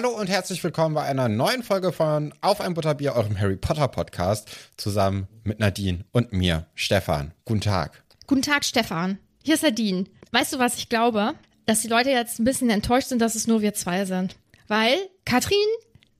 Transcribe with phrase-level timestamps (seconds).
[0.00, 3.88] Hallo und herzlich willkommen bei einer neuen Folge von Auf ein Butterbier, eurem Harry Potter
[3.88, 7.32] Podcast, zusammen mit Nadine und mir, Stefan.
[7.44, 8.04] Guten Tag.
[8.28, 9.18] Guten Tag, Stefan.
[9.42, 10.04] Hier ist Nadine.
[10.30, 11.34] Weißt du, was ich glaube?
[11.66, 14.36] Dass die Leute jetzt ein bisschen enttäuscht sind, dass es nur wir zwei sind.
[14.68, 14.94] Weil,
[15.24, 15.58] Katrin,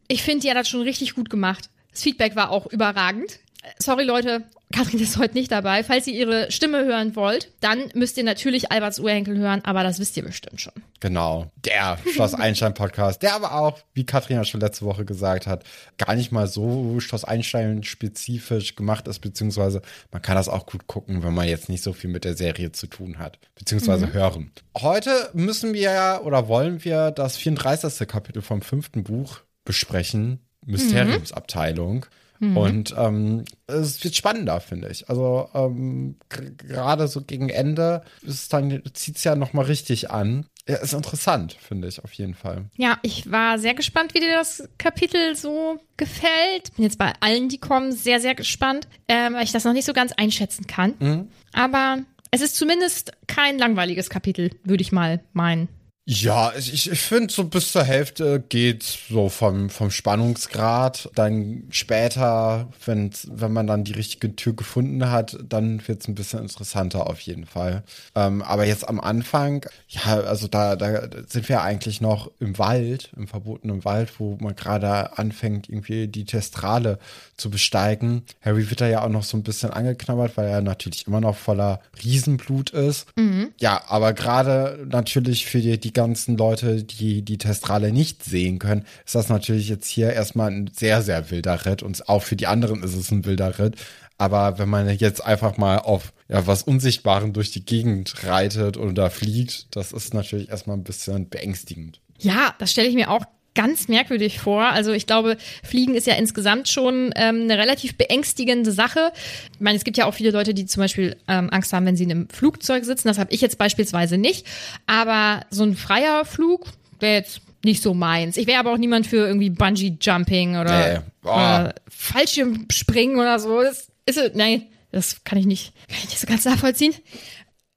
[0.09, 1.71] ich finde, die hat das schon richtig gut gemacht.
[1.93, 3.39] Das Feedback war auch überragend.
[3.79, 4.43] Sorry, Leute,
[4.73, 5.83] Katrin ist heute nicht dabei.
[5.83, 9.99] Falls ihr ihre Stimme hören wollt, dann müsst ihr natürlich Alberts Urenkel hören, aber das
[9.99, 10.75] wisst ihr bestimmt schon.
[11.01, 15.47] Genau, der Schloss Einstein Podcast, der aber auch, wie Katrin ja schon letzte Woche gesagt
[15.47, 15.65] hat,
[15.97, 19.81] gar nicht mal so Schloss Einstein spezifisch gemacht ist, beziehungsweise
[20.13, 22.71] man kann das auch gut gucken, wenn man jetzt nicht so viel mit der Serie
[22.73, 24.13] zu tun hat, beziehungsweise mhm.
[24.13, 24.53] hören.
[24.77, 28.07] Heute müssen wir ja oder wollen wir das 34.
[28.07, 32.01] Kapitel vom fünften Buch besprechen, Mysteriumsabteilung.
[32.01, 32.28] Mhm.
[32.41, 32.57] Mhm.
[32.57, 35.09] Und ähm, es wird spannender, finde ich.
[35.09, 40.47] Also ähm, gerade so gegen Ende ist dann zieht es ja noch mal richtig an.
[40.69, 42.67] Ja, ist interessant, finde ich auf jeden Fall.
[42.77, 46.75] Ja, ich war sehr gespannt, wie dir das Kapitel so gefällt.
[46.77, 49.87] Bin jetzt bei allen, die kommen, sehr, sehr gespannt, äh, weil ich das noch nicht
[49.87, 50.95] so ganz einschätzen kann.
[50.99, 51.29] Mhm.
[51.53, 51.99] Aber
[52.31, 55.69] es ist zumindest kein langweiliges Kapitel, würde ich mal meinen.
[56.11, 61.11] Ja, ich, ich finde, so bis zur Hälfte geht so vom, vom Spannungsgrad.
[61.15, 66.15] Dann später, wenn, wenn man dann die richtige Tür gefunden hat, dann wird es ein
[66.15, 67.83] bisschen interessanter auf jeden Fall.
[68.15, 73.11] Ähm, aber jetzt am Anfang, ja, also da, da sind wir eigentlich noch im Wald,
[73.15, 76.99] im verbotenen Wald, wo man gerade anfängt, irgendwie die Testrale
[77.37, 78.23] zu besteigen.
[78.41, 81.37] Harry wird da ja auch noch so ein bisschen angeknabbert, weil er natürlich immer noch
[81.37, 83.09] voller Riesenblut ist.
[83.17, 83.51] Mhm.
[83.61, 88.87] Ja, aber gerade natürlich für die, die ganzen Leute, die die Testrale nicht sehen können,
[89.05, 91.83] ist das natürlich jetzt hier erstmal ein sehr, sehr wilder Ritt.
[91.83, 93.75] Und auch für die anderen ist es ein wilder Ritt.
[94.17, 99.11] Aber wenn man jetzt einfach mal auf ja, was Unsichtbaren durch die Gegend reitet oder
[99.11, 102.01] fliegt, das ist natürlich erstmal ein bisschen beängstigend.
[102.19, 103.25] Ja, das stelle ich mir auch
[103.59, 104.63] ganz merkwürdig vor.
[104.67, 109.11] Also ich glaube, Fliegen ist ja insgesamt schon ähm, eine relativ beängstigende Sache.
[109.53, 111.97] Ich meine, es gibt ja auch viele Leute, die zum Beispiel ähm, Angst haben, wenn
[111.97, 113.09] sie in einem Flugzeug sitzen.
[113.09, 114.47] Das habe ich jetzt beispielsweise nicht.
[114.87, 116.69] Aber so ein freier Flug
[117.01, 118.37] wäre jetzt nicht so meins.
[118.37, 121.01] Ich wäre aber auch niemand für irgendwie Bungee-Jumping oder, nee.
[121.25, 121.31] oh.
[121.31, 123.61] oder Fallschirmspringen oder so.
[123.61, 126.95] Das ist, nein, das kann ich nicht, kann ich nicht so ganz nachvollziehen.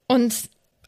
[0.06, 0.32] Und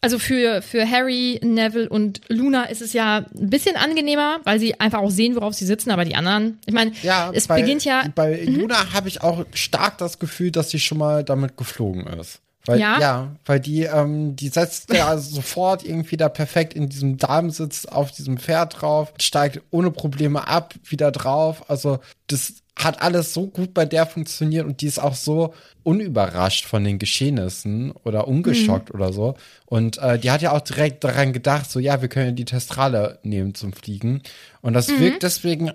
[0.04, 4.78] also für, für Harry, Neville und Luna ist es ja ein bisschen angenehmer, weil sie
[4.78, 7.86] einfach auch sehen, worauf sie sitzen, aber die anderen, ich meine, ja, es bei, beginnt
[7.86, 8.04] ja.
[8.14, 8.60] Bei mhm.
[8.60, 12.40] Luna habe ich auch stark das Gefühl, dass sie schon mal damit geflogen ist.
[12.66, 12.98] Weil, Ja?
[12.98, 13.36] ja?
[13.44, 18.38] weil die, ähm, die setzt ja sofort irgendwie da perfekt in diesem Damensitz auf diesem
[18.38, 21.68] Pferd drauf, steigt ohne Probleme ab, wieder drauf.
[21.68, 26.64] Also das hat alles so gut bei der funktioniert und die ist auch so unüberrascht
[26.64, 29.34] von den Geschehnissen oder ungeschockt oder so.
[29.66, 32.44] Und äh, die hat ja auch direkt daran gedacht, so ja, wir können ja die
[32.44, 34.22] Testrale nehmen zum Fliegen.
[34.60, 35.72] Und das wirkt deswegen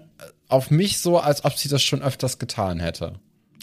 [0.50, 3.14] auf mich so, als ob sie das schon öfters getan hätte.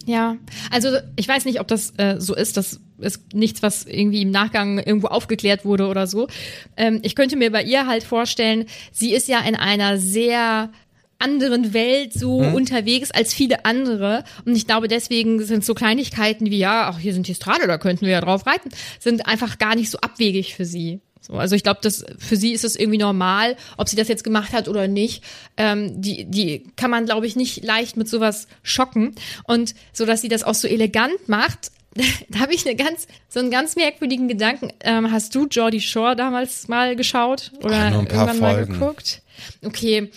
[0.07, 0.37] Ja,
[0.71, 2.57] also ich weiß nicht, ob das äh, so ist.
[2.57, 6.29] Das ist nichts, was irgendwie im Nachgang irgendwo aufgeklärt wurde oder so.
[6.77, 10.71] Ähm, ich könnte mir bei ihr halt vorstellen, sie ist ja in einer sehr
[11.19, 14.23] anderen Welt so unterwegs als viele andere.
[14.45, 17.79] Und ich glaube, deswegen sind so Kleinigkeiten wie, ja, ach, hier sind die Strade, da
[17.79, 18.71] könnten wir ja drauf reiten,
[19.01, 21.01] sind einfach gar nicht so abwegig für sie.
[21.27, 24.25] So, also ich glaube, dass für sie ist es irgendwie normal, ob sie das jetzt
[24.25, 25.25] gemacht hat oder nicht.
[25.57, 29.15] Ähm, die, die kann man, glaube ich, nicht leicht mit sowas schocken.
[29.45, 31.73] Und so, dass sie das auch so elegant macht,
[32.29, 34.71] da habe ich eine ganz, so einen ganz merkwürdigen Gedanken.
[34.81, 38.55] Ähm, hast du Geordie Shore damals mal geschaut oder Ach, nur ein paar irgendwann mal
[38.55, 38.73] Folgen.
[38.75, 39.23] geguckt?
[39.65, 40.11] Okay,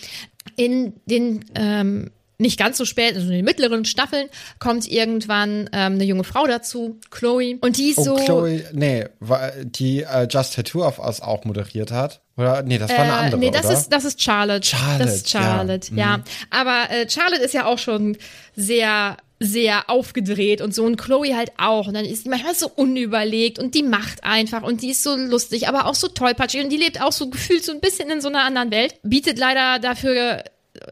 [0.56, 4.28] in den ähm, nicht ganz so spät, also in den mittleren Staffeln,
[4.58, 8.16] kommt irgendwann ähm, eine junge Frau dazu, Chloe, und die ist Oh, so.
[8.16, 9.06] Chloe, nee,
[9.64, 12.22] die äh, Just Tattoo of Us auch moderiert hat.
[12.36, 12.62] Oder?
[12.62, 13.74] Nee, das war eine Äh, andere, nee, das oder?
[13.74, 14.66] ist, das ist Charlotte.
[14.66, 15.96] Charlotte, Das ist Charlotte, ja.
[15.96, 16.16] ja.
[16.18, 16.24] Mhm.
[16.50, 18.16] Aber äh, Charlotte ist ja auch schon
[18.56, 20.84] sehr, sehr aufgedreht und so.
[20.84, 21.86] Und Chloe halt auch.
[21.86, 25.16] Und dann ist die manchmal so unüberlegt und die macht einfach und die ist so
[25.16, 28.20] lustig, aber auch so tollpatschig und die lebt auch so gefühlt so ein bisschen in
[28.22, 28.94] so einer anderen Welt.
[29.02, 30.42] Bietet leider dafür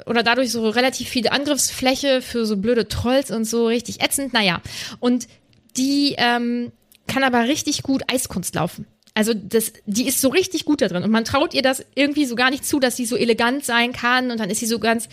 [0.06, 4.32] oder dadurch so relativ viel Angriffsfläche für so blöde Trolls und so richtig ätzend.
[4.32, 4.60] Naja.
[5.00, 5.28] Und
[5.76, 6.72] die ähm,
[7.06, 8.86] kann aber richtig gut Eiskunst laufen.
[9.14, 12.24] Also das, die ist so richtig gut da drin und man traut ihr das irgendwie
[12.24, 14.78] so gar nicht zu, dass sie so elegant sein kann und dann ist sie so
[14.78, 15.08] ganz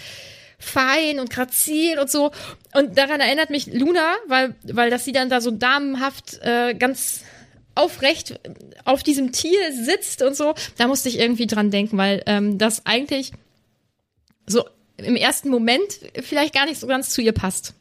[0.59, 2.31] fein und grazil und so.
[2.73, 7.21] Und daran erinnert mich Luna, weil, weil dass sie dann da so damenhaft äh, ganz
[7.73, 8.39] aufrecht
[8.85, 10.53] auf diesem Tier sitzt und so.
[10.77, 13.31] Da musste ich irgendwie dran denken, weil ähm, das eigentlich
[14.47, 14.65] so
[14.97, 15.83] im ersten Moment
[16.21, 17.73] vielleicht gar nicht so ganz zu ihr passt.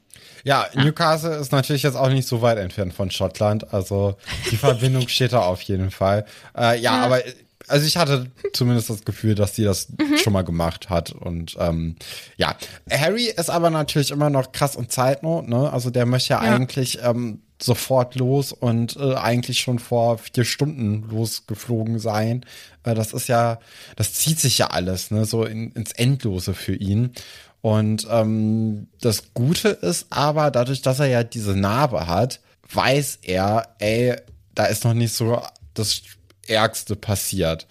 [0.42, 3.72] Ja, Newcastle ist natürlich jetzt auch nicht so weit entfernt von Schottland.
[3.72, 4.16] Also
[4.50, 6.26] die Verbindung steht da auf jeden Fall.
[6.56, 7.22] Äh, ja, aber
[7.66, 9.88] also ich hatte zumindest das Gefühl, dass sie das
[10.22, 11.12] schon mal gemacht hat.
[11.12, 11.96] Und ähm,
[12.36, 12.56] ja,
[12.90, 15.48] Harry ist aber natürlich immer noch krass in Zeitnot.
[15.48, 15.72] Ne?
[15.72, 16.54] Also der möchte ja, Ja.
[16.54, 22.44] eigentlich ähm, sofort los und äh, eigentlich schon vor vier Stunden losgeflogen sein.
[22.82, 23.58] Äh, das ist ja,
[23.96, 27.12] das zieht sich ja alles, ne, so in, ins Endlose für ihn.
[27.60, 32.40] Und ähm, das Gute ist aber, dadurch, dass er ja diese Narbe hat,
[32.70, 34.16] weiß er, ey,
[34.54, 35.40] da ist noch nicht so
[35.72, 36.02] das
[36.46, 37.66] Ärgste passiert.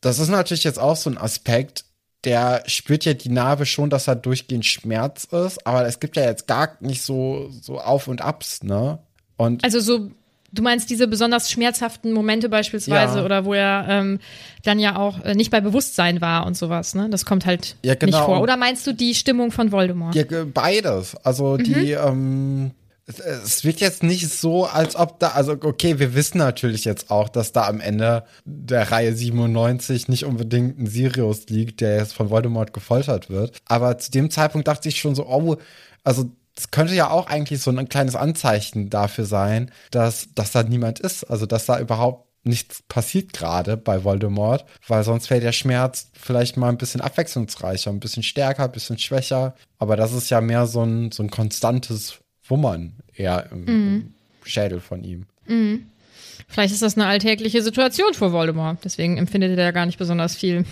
[0.00, 1.84] Das ist natürlich jetzt auch so ein Aspekt,
[2.24, 6.24] der spürt ja die Narbe schon, dass er durchgehend Schmerz ist, aber es gibt ja
[6.24, 8.98] jetzt gar nicht so, so Auf und Abs, ne?
[9.38, 10.10] Und Also so,
[10.52, 13.24] du meinst diese besonders schmerzhaften Momente beispielsweise Ja.
[13.24, 14.18] oder wo er ähm,
[14.64, 17.08] dann ja auch äh, nicht bei Bewusstsein war und sowas, ne?
[17.10, 18.26] Das kommt halt Ja, nicht genau.
[18.26, 18.40] vor.
[18.42, 20.14] Oder meinst du die Stimmung von Voldemort?
[20.14, 21.16] Ja, beides.
[21.24, 22.72] Also die, ähm,
[23.06, 27.10] es, es wird jetzt nicht so, als ob da, also okay, wir wissen natürlich jetzt
[27.10, 32.12] auch, dass da am Ende der Reihe 97 nicht unbedingt ein Sirius liegt, der jetzt
[32.12, 33.56] von Voldemort gefoltert wird.
[33.66, 35.56] Aber zu dem Zeitpunkt dachte ich schon so, oh,
[36.04, 40.64] also es könnte ja auch eigentlich so ein kleines Anzeichen dafür sein, dass, dass da
[40.64, 41.24] niemand ist.
[41.24, 46.56] Also dass da überhaupt nichts passiert gerade bei Voldemort, weil sonst wäre der Schmerz vielleicht
[46.56, 49.54] mal ein bisschen abwechslungsreicher, ein bisschen stärker, ein bisschen schwächer.
[49.78, 52.18] Aber das ist ja mehr so ein, so ein konstantes
[52.48, 54.14] Wummern eher im, im
[54.44, 55.26] Schädel von ihm.
[56.48, 58.78] Vielleicht ist das eine alltägliche Situation für Voldemort.
[58.84, 60.64] Deswegen empfindet er ja gar nicht besonders viel.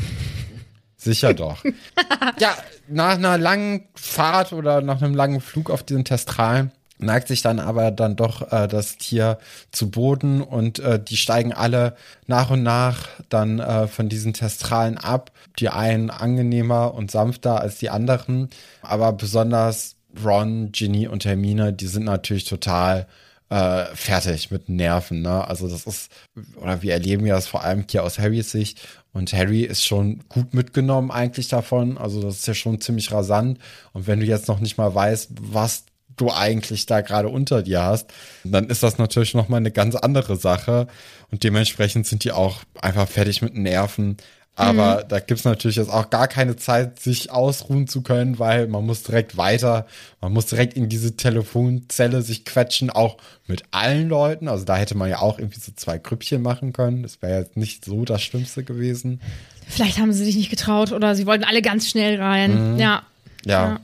[0.97, 1.65] Sicher doch.
[2.39, 2.57] ja,
[2.89, 7.61] nach einer langen Fahrt oder nach einem langen Flug auf diesen Testralen neigt sich dann
[7.61, 9.39] aber dann doch äh, das Tier
[9.71, 14.99] zu Boden und äh, die steigen alle nach und nach dann äh, von diesen Testralen
[14.99, 15.33] ab.
[15.59, 18.51] Die einen angenehmer und sanfter als die anderen,
[18.83, 23.07] aber besonders Ron, Ginny und Hermine, die sind natürlich total
[23.49, 25.47] äh, fertig mit Nerven, ne?
[25.47, 26.11] Also das ist,
[26.57, 28.81] oder wir erleben ja das vor allem hier aus Harrys Sicht.
[29.17, 31.97] Und Harry ist schon gut mitgenommen eigentlich davon.
[31.97, 33.59] Also das ist ja schon ziemlich rasant.
[33.95, 37.83] Und wenn du jetzt noch nicht mal weißt, was du eigentlich da gerade unter dir
[37.83, 38.13] hast,
[38.45, 40.87] dann ist das natürlich noch mal eine ganz andere Sache.
[41.31, 44.19] Und dementsprechend sind die auch einfach fertig mit Nerven.
[44.59, 48.87] Aber da gibt's natürlich jetzt auch gar keine Zeit, sich ausruhen zu können, weil man
[48.87, 49.87] muss direkt weiter,
[50.23, 54.49] man muss direkt in diese Telefonzelle sich quetschen, auch mit allen Leuten.
[54.49, 57.03] Also da hätte man ja auch irgendwie so zwei Grüppchen machen können.
[57.03, 59.21] Das wäre jetzt nicht so das Schlimmste gewesen.
[59.69, 62.79] Vielleicht haben sie sich nicht getraut oder sie wollten alle ganz schnell rein.
[62.79, 63.03] Ja.
[63.45, 63.79] Ja.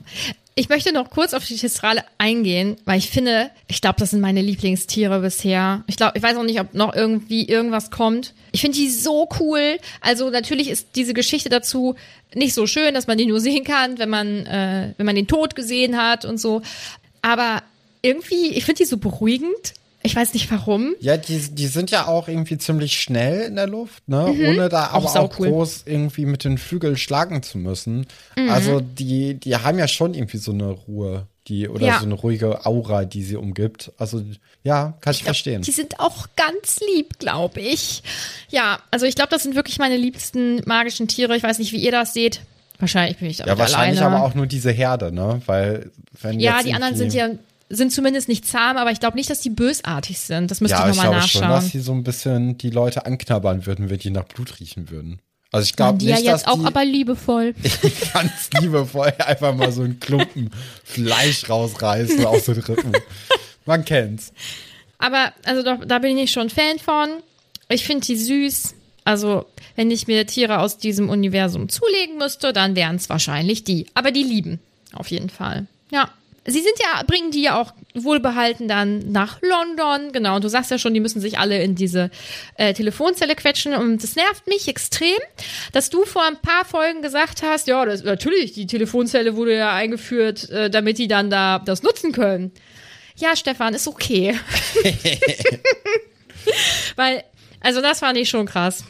[0.55, 4.21] Ich möchte noch kurz auf die Testrale eingehen, weil ich finde, ich glaube, das sind
[4.21, 5.83] meine Lieblingstiere bisher.
[5.87, 8.35] Ich glaube, ich weiß auch nicht, ob noch irgendwie irgendwas kommt.
[8.51, 9.77] Ich finde die so cool.
[9.99, 11.95] Also natürlich ist diese Geschichte dazu
[12.35, 15.27] nicht so schön, dass man die nur sehen kann, wenn man, äh, wenn man den
[15.27, 16.61] Tod gesehen hat und so.
[17.23, 17.63] Aber
[18.03, 19.73] irgendwie, ich finde die so beruhigend.
[20.05, 20.95] Ich weiß nicht warum.
[20.99, 24.25] Ja, die, die sind ja auch irgendwie ziemlich schnell in der Luft, ne?
[24.47, 25.49] Ohne da aber auch, saucool.
[25.49, 28.05] groß irgendwie mit den Flügeln schlagen zu müssen.
[28.49, 31.99] Also die, die haben ja schon irgendwie so eine Ruhe, die, oder Ja.
[31.99, 33.91] so eine ruhige Aura, die sie umgibt.
[33.97, 34.21] Also,
[34.63, 35.61] ja, kann ich, verstehen.
[35.61, 38.03] Die sind auch ganz lieb, glaube ich.
[38.49, 41.35] Ja, also ich glaube, das sind wirklich meine liebsten magischen Tiere.
[41.37, 42.41] Ich weiß nicht, wie ihr das seht.
[42.79, 44.17] Wahrscheinlich bin ich da Ja, wahrscheinlich alleine.
[44.17, 45.41] aber auch nur diese Herde, ne?
[45.45, 45.91] Weil,
[46.21, 47.29] wenn Ja, die anderen sind ja
[47.73, 50.49] sind zumindest nicht zahm, aber ich glaube nicht, dass die bösartig sind.
[50.51, 51.69] Das müsste Ja, ich ich nochmal glaube schon, dass nachschauen.
[51.71, 55.19] sie so ein bisschen die Leute anknabbern würden, wenn die nach Blut riechen würden.
[55.51, 57.53] Also ich glaube die nicht, ja jetzt dass auch die aber liebevoll.
[58.13, 60.49] ganz liebevoll einfach mal so einen Klumpen
[60.83, 62.91] Fleisch rausreißen aus den Rippen.
[63.65, 64.33] Man kennt's.
[64.97, 67.09] Aber also doch, da bin ich schon Fan von.
[67.69, 68.73] Ich finde die süß.
[69.05, 73.85] Also, wenn ich mir Tiere aus diesem Universum zulegen müsste, dann wären es wahrscheinlich die.
[73.93, 74.59] Aber die lieben.
[74.93, 75.67] Auf jeden Fall.
[75.91, 76.09] Ja.
[76.45, 80.11] Sie sind ja, bringen die ja auch wohlbehalten dann nach London.
[80.11, 80.35] Genau.
[80.35, 82.11] Und du sagst ja schon, die müssen sich alle in diese
[82.55, 83.73] äh, Telefonzelle quetschen.
[83.73, 85.17] Und das nervt mich extrem,
[85.71, 89.73] dass du vor ein paar Folgen gesagt hast, ja, das, natürlich, die Telefonzelle wurde ja
[89.73, 92.51] eingeführt, äh, damit die dann da das nutzen können.
[93.15, 94.37] Ja, Stefan, ist okay.
[96.95, 97.23] Weil,
[97.61, 98.83] also das fand ich schon krass.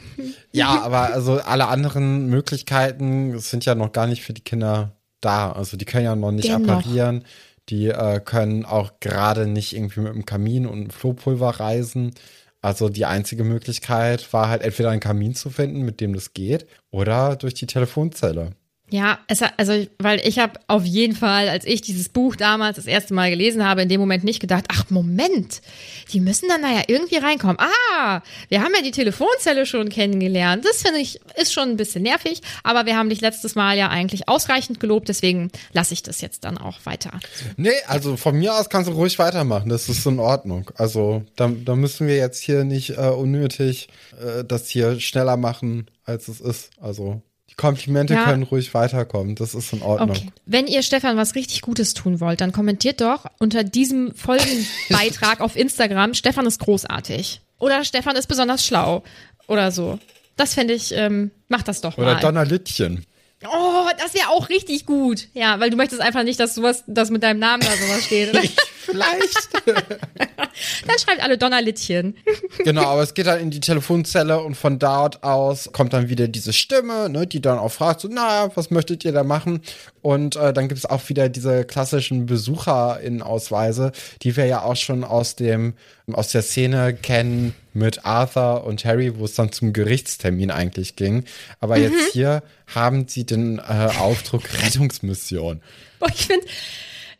[0.51, 5.51] Ja, aber also alle anderen Möglichkeiten sind ja noch gar nicht für die Kinder da.
[5.51, 6.79] Also die können ja noch nicht Dennoch.
[6.79, 7.25] apparieren.
[7.69, 12.13] Die äh, können auch gerade nicht irgendwie mit dem Kamin und Flohpulver reisen.
[12.61, 16.65] Also die einzige Möglichkeit war halt entweder einen Kamin zu finden, mit dem das geht,
[16.91, 18.51] oder durch die Telefonzelle.
[18.93, 22.85] Ja, es also, weil ich habe auf jeden Fall, als ich dieses Buch damals das
[22.85, 25.63] erste Mal gelesen habe, in dem Moment nicht gedacht, ach Moment,
[26.11, 27.57] die müssen dann da ja irgendwie reinkommen.
[27.57, 30.63] Ah, wir haben ja die Telefonzelle schon kennengelernt.
[30.63, 33.89] Das finde ich, ist schon ein bisschen nervig, aber wir haben dich letztes Mal ja
[33.89, 37.19] eigentlich ausreichend gelobt, deswegen lasse ich das jetzt dann auch weiter.
[37.57, 39.69] Nee, also von mir aus kannst du ruhig weitermachen.
[39.69, 40.69] Das ist in Ordnung.
[40.75, 43.87] Also da, da müssen wir jetzt hier nicht äh, unnötig
[44.23, 46.69] äh, das hier schneller machen, als es ist.
[46.79, 47.23] Also
[47.53, 48.23] die Komplimente Ja.
[48.25, 49.35] können ruhig weiterkommen.
[49.35, 50.09] Das ist in Ordnung.
[50.11, 50.31] Okay.
[50.45, 55.55] Wenn ihr Stefan was richtig Gutes tun wollt, dann kommentiert doch unter diesem Folgenbeitrag auf
[55.55, 57.41] Instagram, Stefan ist großartig.
[57.59, 59.03] Oder Stefan ist besonders schlau.
[59.47, 59.99] Oder so.
[60.35, 62.19] Das fände ich, ähm, macht das doch Oder mal.
[62.19, 63.05] Donnerlittchen.
[63.45, 65.27] Oh, das wäre auch richtig gut.
[65.33, 68.31] Ja, weil du möchtest einfach nicht, dass sowas, dass mit deinem Namen da sowas steht.
[68.85, 69.49] Vielleicht.
[69.65, 72.15] Dann schreibt alle Donnerlittchen.
[72.59, 76.27] genau, aber es geht dann in die Telefonzelle und von dort aus kommt dann wieder
[76.27, 79.61] diese Stimme, ne, die dann auch fragt, so, na, was möchtet ihr da machen?
[80.01, 85.03] Und äh, dann gibt es auch wieder diese klassischen BesucherInnen-Ausweise, die wir ja auch schon
[85.03, 85.73] aus dem,
[86.11, 91.25] aus der Szene kennen mit Arthur und Harry, wo es dann zum Gerichtstermin eigentlich ging.
[91.59, 91.83] Aber Mhm.
[91.83, 95.61] jetzt hier haben sie den äh, Aufdruck Rettungsmission.
[95.99, 96.45] Boah, ich finde,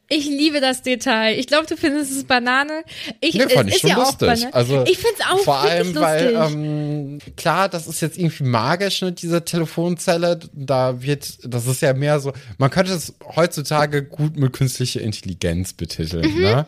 [0.10, 1.40] ich liebe das Detail.
[1.40, 2.84] Ich glaube, du findest es Banane.
[3.22, 4.48] Ich, Nee, es fand ich schon ja lustig.
[4.54, 9.02] Also ich finde es auch vor allem, weil ähm, klar, das ist jetzt irgendwie magisch,
[9.02, 10.40] ne, diese Telefonzelle.
[10.54, 15.74] Da wird, das ist ja mehr so, man könnte es heutzutage gut mit künstlicher Intelligenz
[15.74, 16.42] betiteln, Mhm.
[16.42, 16.66] ne?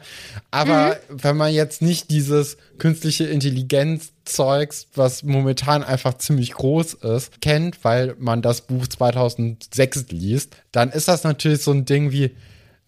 [0.52, 7.42] Aber wenn man jetzt nicht dieses künstliche Intelligenz Zeugs, was momentan einfach ziemlich groß ist,
[7.42, 12.32] kennt, weil man das Buch 2006 liest, dann ist das natürlich so ein Ding wie,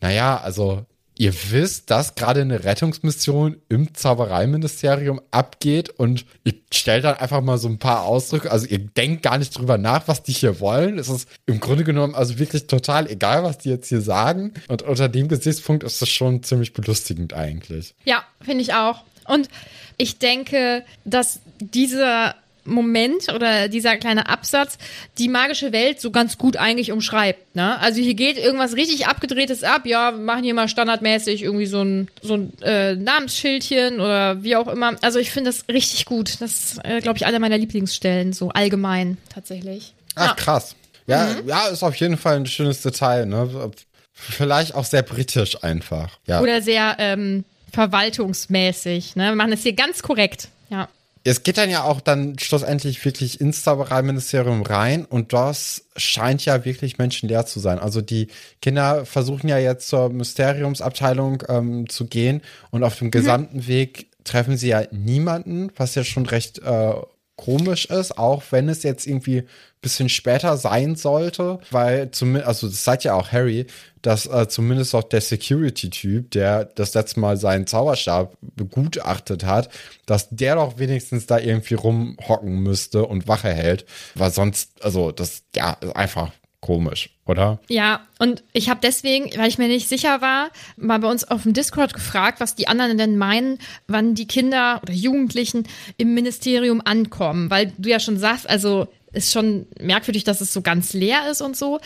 [0.01, 0.85] naja, also
[1.17, 7.57] ihr wisst, dass gerade eine Rettungsmission im Zaubereiministerium abgeht und ihr stellt dann einfach mal
[7.57, 10.99] so ein paar Ausdrücke, also ihr denkt gar nicht drüber nach, was die hier wollen.
[10.99, 14.53] Es ist im Grunde genommen also wirklich total egal, was die jetzt hier sagen.
[14.67, 17.95] Und unter dem Gesichtspunkt ist das schon ziemlich belustigend eigentlich.
[18.05, 19.03] Ja, finde ich auch.
[19.25, 19.49] Und
[19.97, 22.35] ich denke, dass dieser
[22.67, 24.77] Moment oder dieser kleine Absatz
[25.17, 27.55] die magische Welt so ganz gut eigentlich umschreibt.
[27.55, 27.79] Ne?
[27.79, 29.85] Also hier geht irgendwas richtig abgedrehtes ab.
[29.85, 34.55] Ja, wir machen hier mal standardmäßig irgendwie so ein, so ein äh, Namensschildchen oder wie
[34.55, 34.95] auch immer.
[35.01, 36.39] Also ich finde das richtig gut.
[36.41, 39.93] Das ist, äh, glaube ich, eine meiner Lieblingsstellen, so allgemein tatsächlich.
[40.15, 40.33] Ach, Ja.
[40.35, 40.75] krass.
[41.07, 43.71] Ja, ja, ist auf jeden Fall ein schönes Detail, ne?
[44.13, 46.17] Vielleicht auch sehr britisch einfach.
[46.25, 46.41] Ja.
[46.41, 49.15] Oder sehr ähm, verwaltungsmäßig.
[49.15, 49.29] Ne?
[49.29, 50.49] Wir machen das hier ganz korrekt.
[50.69, 50.89] Ja.
[51.29, 56.63] Es geht dann ja auch dann schlussendlich wirklich ins Zaubereiministerium rein und das scheint ja
[56.63, 57.79] wirklich menschenleer zu sein.
[57.79, 58.29] Also die
[58.61, 62.41] Kinder versuchen ja jetzt zur Mysteriumsabteilung ähm, zu gehen
[62.71, 66.93] und auf dem gesamten Weg treffen sie ja niemanden, was ja schon recht äh,
[67.37, 69.45] komisch ist, auch wenn es jetzt irgendwie
[69.81, 73.67] bisschen später sein sollte, weil zumindest, also das sagt ja auch Harry,
[74.01, 79.69] dass äh, zumindest auch der Security-Typ, der das letzte Mal seinen Zauberstab begutachtet hat,
[80.05, 85.43] dass der doch wenigstens da irgendwie rumhocken müsste und Wache hält, weil sonst, also das,
[85.55, 87.59] ja, ist einfach komisch, oder?
[87.69, 91.43] Ja, und ich habe deswegen, weil ich mir nicht sicher war, mal bei uns auf
[91.43, 96.81] dem Discord gefragt, was die anderen denn meinen, wann die Kinder oder Jugendlichen im Ministerium
[96.83, 97.49] ankommen.
[97.49, 101.41] Weil du ja schon sagst, also ist schon merkwürdig, dass es so ganz leer ist
[101.41, 101.79] und so.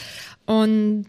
[0.45, 1.07] Und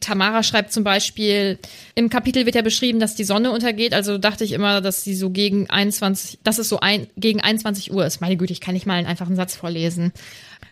[0.00, 1.58] Tamara schreibt zum Beispiel,
[1.94, 3.92] im Kapitel wird ja beschrieben, dass die Sonne untergeht.
[3.92, 7.92] Also dachte ich immer, dass sie so gegen 21, dass es so ein, gegen 21
[7.92, 8.20] Uhr ist.
[8.20, 10.12] Meine Güte, ich kann nicht mal einen einfachen Satz vorlesen.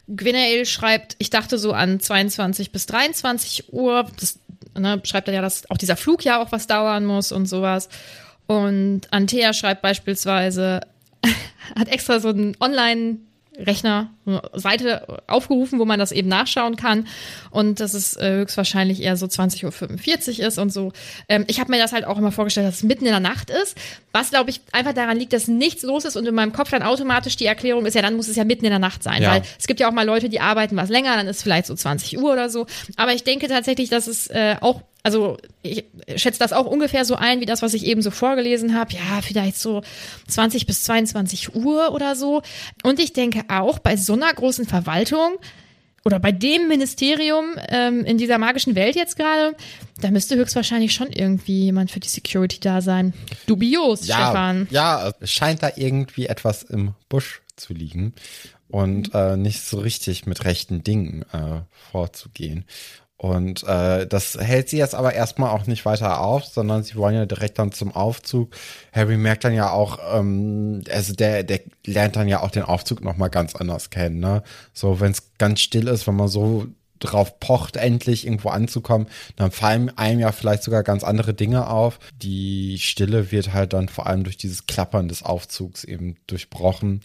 [0.09, 4.07] Gwenael schreibt, ich dachte so an 22 bis 23 Uhr.
[4.19, 4.39] Das
[4.77, 7.91] ne, schreibt er ja, dass auch dieser Flug ja auch was dauern muss und sowas.
[8.47, 10.81] Und Antea schreibt beispielsweise,
[11.79, 13.19] hat extra so einen Online-
[13.59, 14.11] Rechner,
[14.55, 17.07] Seite aufgerufen, wo man das eben nachschauen kann.
[17.51, 20.93] Und dass es äh, höchstwahrscheinlich eher so 20.45 Uhr ist und so.
[21.29, 23.51] Ähm, ich habe mir das halt auch immer vorgestellt, dass es mitten in der Nacht
[23.51, 23.77] ist.
[24.13, 26.83] Was, glaube ich, einfach daran liegt, dass nichts los ist und in meinem Kopf dann
[26.83, 29.23] automatisch die Erklärung ist, ja, dann muss es ja mitten in der Nacht sein.
[29.23, 29.33] Ja.
[29.33, 31.67] Weil es gibt ja auch mal Leute, die arbeiten was länger, dann ist es vielleicht
[31.67, 32.67] so 20 Uhr oder so.
[32.97, 35.85] Aber ich denke tatsächlich, dass es äh, auch also ich
[36.17, 38.93] schätze das auch ungefähr so ein, wie das, was ich eben so vorgelesen habe.
[38.93, 39.83] Ja, vielleicht so
[40.27, 42.43] 20 bis 22 Uhr oder so.
[42.83, 45.39] Und ich denke auch, bei so einer großen Verwaltung
[46.05, 49.55] oder bei dem Ministerium ähm, in dieser magischen Welt jetzt gerade,
[50.01, 53.13] da müsste höchstwahrscheinlich schon irgendwie jemand für die Security da sein.
[53.47, 54.69] Dubios, ja, Stefan.
[54.71, 58.15] Ja, es scheint da irgendwie etwas im Busch zu liegen
[58.69, 62.65] und äh, nicht so richtig mit rechten Dingen äh, vorzugehen.
[63.21, 67.17] Und äh, das hält sie jetzt aber erstmal auch nicht weiter auf, sondern sie wollen
[67.17, 68.55] ja direkt dann zum Aufzug.
[68.93, 73.03] Harry merkt dann ja auch, ähm, also der, der lernt dann ja auch den Aufzug
[73.03, 74.45] nochmal ganz anders kennen, ne?
[74.73, 76.69] So, wenn es ganz still ist, wenn man so
[77.01, 81.99] drauf pocht, endlich irgendwo anzukommen, dann fallen einem ja vielleicht sogar ganz andere Dinge auf.
[82.23, 87.01] Die Stille wird halt dann vor allem durch dieses Klappern des Aufzugs eben durchbrochen.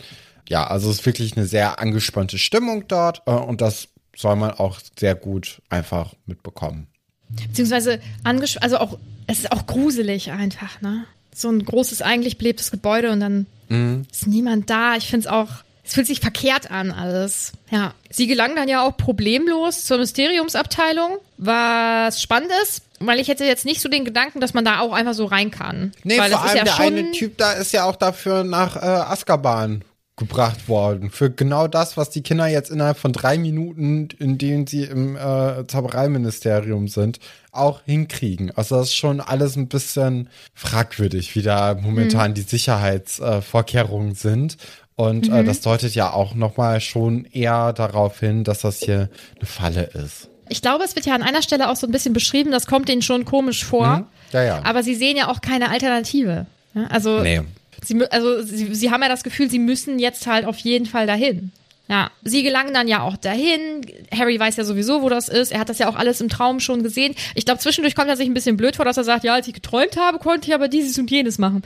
[0.48, 4.51] Ja, also es ist wirklich eine sehr angespannte Stimmung dort äh, und das soll man
[4.51, 6.88] auch sehr gut einfach mitbekommen.
[7.29, 11.05] Beziehungsweise, also auch, es ist auch gruselig einfach, ne?
[11.34, 14.05] So ein großes, eigentlich belebtes Gebäude und dann mhm.
[14.12, 14.96] ist niemand da.
[14.98, 15.50] Ich finde es auch,
[15.84, 17.53] es fühlt sich verkehrt an alles.
[17.72, 17.93] Ja.
[18.12, 23.65] Sie gelangen dann ja auch problemlos zur Mysteriumsabteilung, was spannend ist, weil ich hätte jetzt
[23.65, 25.91] nicht so den Gedanken, dass man da auch einfach so rein kann.
[26.04, 28.80] Nee, weil vor allem ja der eine Typ da ist ja auch dafür nach äh,
[28.80, 29.84] Azkaban
[30.15, 31.10] gebracht worden.
[31.10, 35.15] Für genau das, was die Kinder jetzt innerhalb von drei Minuten, in denen sie im
[35.15, 37.19] äh, Zaubereiministerium sind,
[37.52, 38.52] auch hinkriegen.
[38.56, 42.36] Also das ist schon alles ein bisschen fragwürdig, wie da momentan mhm.
[42.36, 44.58] die Sicherheitsvorkehrungen äh, sind.
[44.95, 45.38] Und äh, mhm.
[45.38, 49.84] äh, das deutet ja auch nochmal schon eher darauf hin, dass das hier eine Falle
[49.84, 50.30] ist.
[50.49, 52.88] Ich glaube, es wird ja an einer Stelle auch so ein bisschen beschrieben, das kommt
[52.88, 53.97] ihnen schon komisch vor.
[53.97, 54.06] Mhm.
[54.32, 54.62] Ja, ja.
[54.63, 56.45] Aber sie sehen ja auch keine Alternative.
[56.89, 57.41] Also nee.
[57.84, 61.08] Sie, also sie, sie haben ja das Gefühl, sie müssen jetzt halt auf jeden Fall
[61.08, 61.52] dahin.
[61.89, 63.86] Ja, sie gelangen dann ja auch dahin.
[64.17, 65.52] Harry weiß ja sowieso, wo das ist.
[65.52, 67.13] Er hat das ja auch alles im Traum schon gesehen.
[67.36, 69.50] Ich glaube, zwischendurch kommt er sich ein bisschen blöd vor, dass er sagt, ja, als
[69.50, 71.62] ich geträumt habe, konnte ich aber dieses und jenes machen.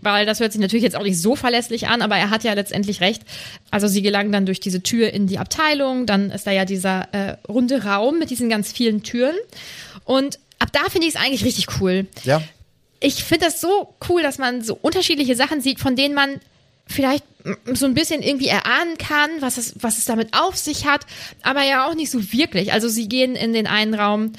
[0.00, 2.52] Weil das hört sich natürlich jetzt auch nicht so verlässlich an, aber er hat ja
[2.52, 3.22] letztendlich recht.
[3.72, 6.06] Also sie gelangen dann durch diese Tür in die Abteilung.
[6.06, 9.34] Dann ist da ja dieser äh, runde Raum mit diesen ganz vielen Türen.
[10.04, 12.06] Und ab da finde ich es eigentlich richtig cool.
[12.22, 12.40] Ja
[13.00, 16.40] ich finde das so cool, dass man so unterschiedliche Sachen sieht, von denen man
[16.86, 17.24] vielleicht
[17.72, 21.04] so ein bisschen irgendwie erahnen kann, was es, was es damit auf sich hat,
[21.42, 22.72] aber ja auch nicht so wirklich.
[22.72, 24.32] Also sie gehen in den einen Raum.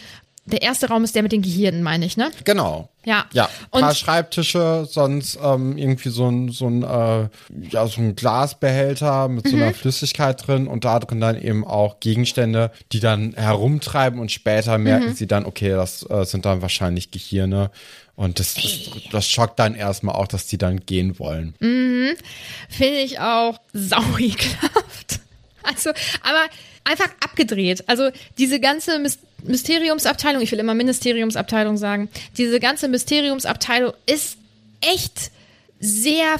[0.47, 2.31] Der erste Raum ist der mit den Gehirnen, meine ich, ne?
[2.45, 2.89] Genau.
[3.05, 3.25] Ja.
[3.33, 3.49] Ja.
[3.71, 7.29] Ein paar Schreibtische, sonst ähm, irgendwie so ein, so ein, äh,
[7.69, 9.73] ja, so ein Glasbehälter mit so einer mhm.
[9.73, 15.09] Flüssigkeit drin und da drin dann eben auch Gegenstände, die dann herumtreiben und später merken
[15.09, 15.15] mhm.
[15.15, 17.69] sie dann, okay, das äh, sind dann wahrscheinlich Gehirne
[18.17, 18.55] und das,
[19.11, 21.53] das schockt dann erstmal auch, dass die dann gehen wollen.
[21.59, 22.15] Mhm.
[22.67, 25.19] Finde ich auch sauekelhaft.
[25.69, 25.89] Also,
[26.21, 26.45] aber
[26.85, 27.83] einfach abgedreht.
[27.89, 28.99] Also diese ganze
[29.43, 34.37] Mysteriumsabteilung, ich will immer Ministeriumsabteilung sagen, diese ganze Mysteriumsabteilung ist
[34.81, 35.31] echt
[35.79, 36.35] sehr,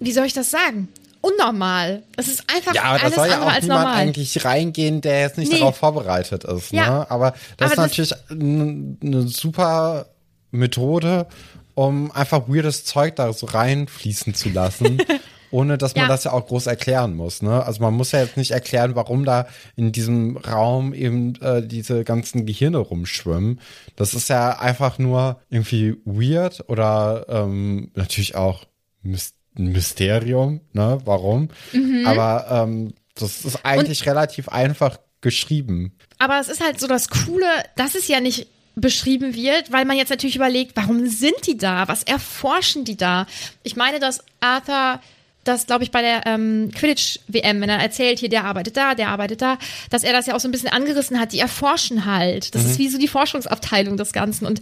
[0.00, 0.88] wie soll ich das sagen?
[1.20, 2.02] Unnormal.
[2.16, 5.50] Es ist einfach ja, aber alles soll ja auch niemand eigentlich reingehen, der jetzt nicht
[5.50, 5.58] nee.
[5.58, 6.72] darauf vorbereitet ist.
[6.72, 6.78] Ne?
[6.78, 7.06] Ja.
[7.08, 10.06] Aber das aber ist natürlich eine super
[10.52, 11.26] Methode,
[11.74, 14.98] um einfach weirdes Zeug da so reinfließen zu lassen.
[15.56, 16.08] ohne dass man ja.
[16.08, 17.40] das ja auch groß erklären muss.
[17.40, 17.64] Ne?
[17.64, 22.04] Also man muss ja jetzt nicht erklären, warum da in diesem Raum eben äh, diese
[22.04, 23.60] ganzen Gehirne rumschwimmen.
[23.96, 28.66] Das ist ja einfach nur irgendwie weird oder ähm, natürlich auch
[29.02, 29.18] ein
[29.54, 30.98] Mysterium, ne?
[31.06, 31.48] Warum?
[31.72, 32.06] Mhm.
[32.06, 35.96] Aber ähm, das ist eigentlich relativ einfach geschrieben.
[36.18, 39.96] Aber es ist halt so das Coole, dass es ja nicht beschrieben wird, weil man
[39.96, 41.88] jetzt natürlich überlegt, warum sind die da?
[41.88, 43.26] Was erforschen die da?
[43.62, 45.00] Ich meine, dass Arthur
[45.48, 49.08] das, glaube ich, bei der ähm, Quidditch-WM, wenn er erzählt, hier, der arbeitet da, der
[49.08, 49.58] arbeitet da,
[49.90, 51.32] dass er das ja auch so ein bisschen angerissen hat.
[51.32, 52.54] Die erforschen halt.
[52.54, 54.46] Das ist wie so die Forschungsabteilung des Ganzen.
[54.46, 54.60] Und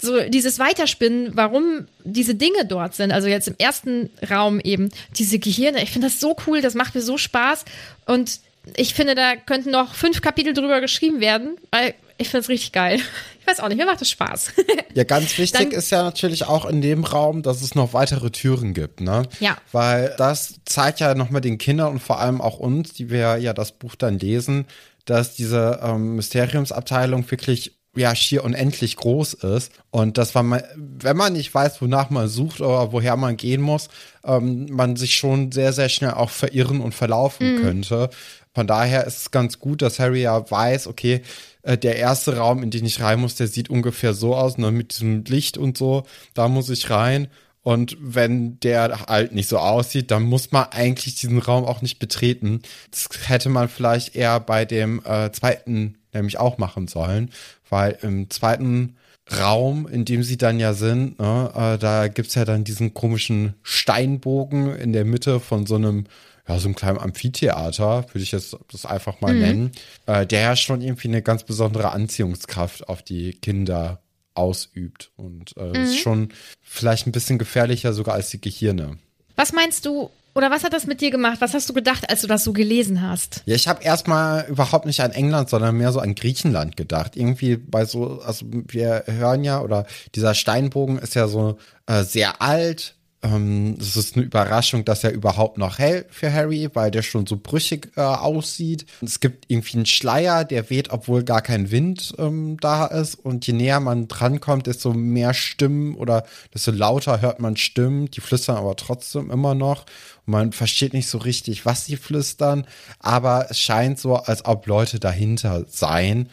[0.00, 5.38] so dieses Weiterspinnen, warum diese Dinge dort sind, also jetzt im ersten Raum eben, diese
[5.38, 7.64] Gehirne, ich finde das so cool, das macht mir so Spaß.
[8.06, 8.40] Und
[8.76, 12.72] ich finde, da könnten noch fünf Kapitel drüber geschrieben werden, weil ich finde es richtig
[12.72, 13.00] geil.
[13.40, 14.52] Ich weiß auch nicht, mir macht das Spaß.
[14.94, 18.30] Ja, ganz wichtig Dann- ist ja natürlich auch in dem Raum, dass es noch weitere
[18.30, 19.22] Türen gibt, ne?
[19.38, 19.56] Ja.
[19.70, 23.52] Weil das zeigt ja nochmal den Kindern und vor allem auch uns, die wir ja
[23.52, 24.66] das Buch dann lesen,
[25.04, 31.32] dass diese ähm, Mysteriumsabteilung wirklich ja schier unendlich groß ist und dass man, wenn man
[31.32, 33.88] nicht weiß, wonach man sucht oder woher man gehen muss,
[34.24, 38.10] ähm, man sich schon sehr, sehr schnell auch verirren und verlaufen könnte.
[38.54, 41.22] Von daher ist es ganz gut, dass Harry ja weiß, okay,
[41.68, 44.70] äh, der erste Raum, in den ich rein muss, der sieht ungefähr so aus, ne,
[44.70, 47.28] mit diesem Licht und so, da muss ich rein.
[47.62, 51.98] Und wenn der halt nicht so aussieht, dann muss man eigentlich diesen Raum auch nicht
[51.98, 52.62] betreten.
[52.90, 57.30] Das hätte man vielleicht eher bei dem äh, zweiten nämlich auch machen sollen,
[57.68, 58.96] weil im zweiten
[59.38, 63.54] Raum, in dem sie dann ja sind, ne, äh, da gibt's ja dann diesen komischen
[63.62, 66.06] Steinbogen in der Mitte von so einem,
[66.48, 69.72] ja, so einem kleinen Amphitheater, würde ich jetzt das einfach mal nennen,
[70.06, 74.00] äh, der ja schon irgendwie eine ganz besondere Anziehungskraft auf die Kinder
[74.34, 75.10] ausübt.
[75.16, 76.30] Und äh, ist schon
[76.62, 78.98] vielleicht ein bisschen gefährlicher sogar als die Gehirne.
[79.36, 81.40] Was meinst du, oder was hat das mit dir gemacht?
[81.40, 83.42] Was hast du gedacht, als du das so gelesen hast?
[83.44, 87.16] Ja, ich habe erstmal überhaupt nicht an England, sondern mehr so an Griechenland gedacht.
[87.16, 92.40] Irgendwie bei so, also wir hören ja, oder dieser Steinbogen ist ja so äh, sehr
[92.40, 92.94] alt.
[93.20, 97.26] Ähm, es ist eine Überraschung, dass er überhaupt noch hält für Harry, weil der schon
[97.26, 98.86] so brüchig äh, aussieht.
[99.02, 103.16] Es gibt irgendwie einen Schleier, der weht, obwohl gar kein Wind ähm, da ist.
[103.16, 108.08] Und je näher man drankommt, desto mehr Stimmen oder desto lauter hört man Stimmen.
[108.10, 109.84] Die flüstern aber trotzdem immer noch.
[110.28, 112.66] Man versteht nicht so richtig, was sie flüstern,
[112.98, 116.28] aber es scheint so, als ob Leute dahinter seien.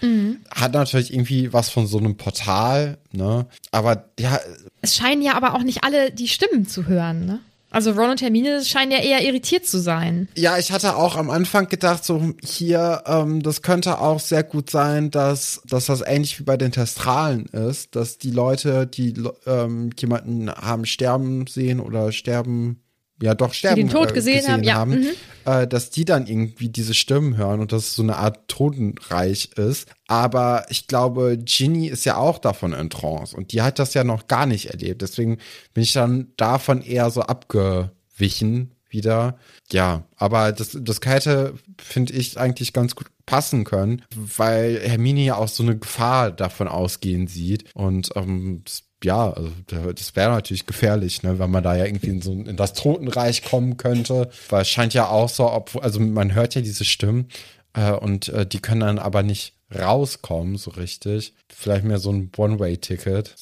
[0.53, 3.45] Hat natürlich irgendwie was von so einem Portal, ne?
[3.71, 4.39] Aber ja,
[4.81, 7.39] Es scheinen ja aber auch nicht alle die Stimmen zu hören, ne?
[7.71, 10.29] Also Ron und Hermine scheinen ja eher irritiert zu sein.
[10.37, 14.69] Ja, ich hatte auch am Anfang gedacht, so hier, ähm, das könnte auch sehr gut
[14.69, 19.13] sein, dass, dass das ähnlich wie bei den Testralen ist, dass die Leute, die
[19.45, 22.81] ähm, jemanden haben sterben sehen oder sterben,
[23.21, 25.07] ja doch sterben den Tod äh, gesehen haben, ja, mhm.
[25.45, 29.51] äh, dass die dann irgendwie diese Stimmen hören und dass es so eine Art Totenreich
[29.55, 29.87] ist.
[30.07, 34.03] Aber ich glaube, Ginny ist ja auch davon in Trance und die hat das ja
[34.03, 35.01] noch gar nicht erlebt.
[35.01, 35.37] Deswegen
[35.73, 39.37] bin ich dann davon eher so abgewichen wieder.
[39.71, 45.35] Ja, aber das, das hätte, finde ich, eigentlich ganz gut passen können, weil Hermine ja
[45.35, 47.65] auch so eine Gefahr davon ausgehen sieht.
[47.75, 51.85] Und ähm, das, ja, also da- das wäre natürlich gefährlich, ne, wenn man da ja
[51.85, 54.29] irgendwie in so in das Totenreich kommen könnte.
[54.49, 57.27] Weil es scheint ja auch so, obwohl, also man hört ja diese Stimmen
[57.73, 61.33] äh, und äh, die können dann aber nicht rauskommen, so richtig.
[61.53, 63.33] Vielleicht mehr so ein One-Way-Ticket.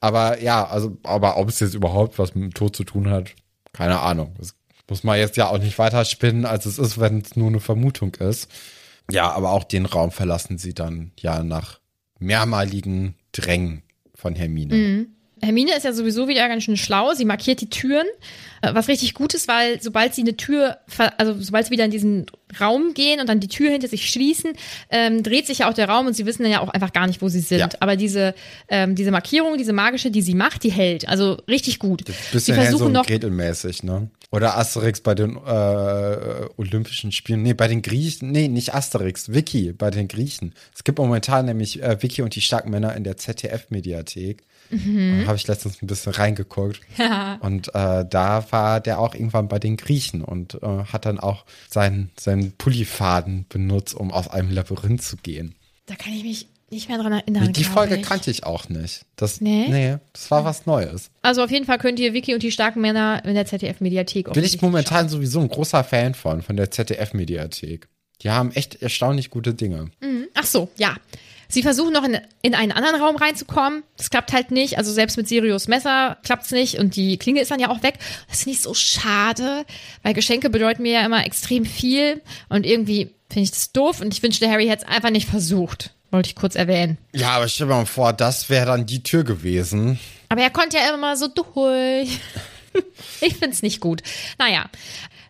[0.00, 3.30] Aber ja, also, aber ob es jetzt überhaupt was mit dem Tod zu tun hat,
[3.72, 4.34] keine Ahnung.
[4.38, 4.54] Das
[4.88, 7.60] muss man jetzt ja auch nicht weiter spinnen, als es ist, wenn es nur eine
[7.60, 8.48] Vermutung ist.
[9.10, 11.80] Ja, aber auch den Raum verlassen sie dann ja nach
[12.18, 13.82] mehrmaligen Drängen
[14.26, 15.06] von Hermine.
[15.42, 17.12] Hermine ist ja sowieso wieder ganz schön schlau.
[17.12, 18.06] Sie markiert die Türen,
[18.62, 20.78] äh, was richtig gut ist, weil sobald sie eine Tür,
[21.18, 22.26] also sobald sie wieder in diesen
[22.58, 24.52] Raum gehen und dann die Tür hinter sich schließen,
[24.88, 27.06] ähm, dreht sich ja auch der Raum und sie wissen dann ja auch einfach gar
[27.06, 27.58] nicht, wo sie sind.
[27.58, 27.68] Ja.
[27.80, 28.34] Aber diese,
[28.68, 31.06] ähm, diese Markierung, diese magische, die sie macht, die hält.
[31.06, 32.04] Also richtig gut.
[32.06, 34.08] Bisschen sie versuchen noch, Gretel mäßig, ne?
[34.36, 37.42] Oder Asterix bei den äh, Olympischen Spielen.
[37.42, 38.30] Nee, bei den Griechen.
[38.30, 39.32] Nee, nicht Asterix.
[39.32, 40.54] Vicky bei den Griechen.
[40.74, 44.42] Es gibt momentan nämlich äh, Vicky und die starken Männer in der ZDF-Mediathek.
[44.70, 45.24] Mhm.
[45.26, 46.80] Habe ich letztens ein bisschen reingeguckt.
[47.40, 51.44] Und äh, da war der auch irgendwann bei den Griechen und äh, hat dann auch
[51.68, 55.54] seinen, seinen Pullifaden benutzt, um aus einem Labyrinth zu gehen.
[55.86, 57.52] da kann ich mich nicht mehr dran erinnern.
[57.52, 58.02] die glaub Folge ich.
[58.02, 59.02] kannte ich auch nicht.
[59.14, 59.66] Das, Nee?
[59.68, 61.10] nee, das war was Neues.
[61.22, 64.44] Also auf jeden Fall könnt ihr Vicky und die starken Männer in der ZDF-Mediathek Bin
[64.44, 67.88] ich momentan sowieso ein großer Fan von, von der ZDF-Mediathek.
[68.22, 69.90] Die haben echt erstaunlich gute Dinge.
[70.34, 70.96] Ach so, ja.
[71.48, 73.84] Sie versuchen noch in, in einen anderen Raum reinzukommen.
[73.96, 74.78] Das klappt halt nicht.
[74.78, 76.78] Also selbst mit Sirius Messer klappt's nicht.
[76.80, 77.98] Und die Klinge ist dann ja auch weg.
[78.28, 79.64] Das finde ich so schade,
[80.02, 82.20] weil Geschenke bedeuten mir ja immer extrem viel.
[82.48, 84.00] Und irgendwie finde ich das doof.
[84.00, 85.94] Und ich wünschte, Harry hätte es einfach nicht versucht.
[86.16, 86.96] Wollte ich kurz erwähnen.
[87.14, 89.98] Ja, aber stell dir mal vor, das wäre dann die Tür gewesen.
[90.30, 92.18] Aber er konnte ja immer so durch.
[93.20, 94.02] ich find's nicht gut.
[94.38, 94.64] Naja,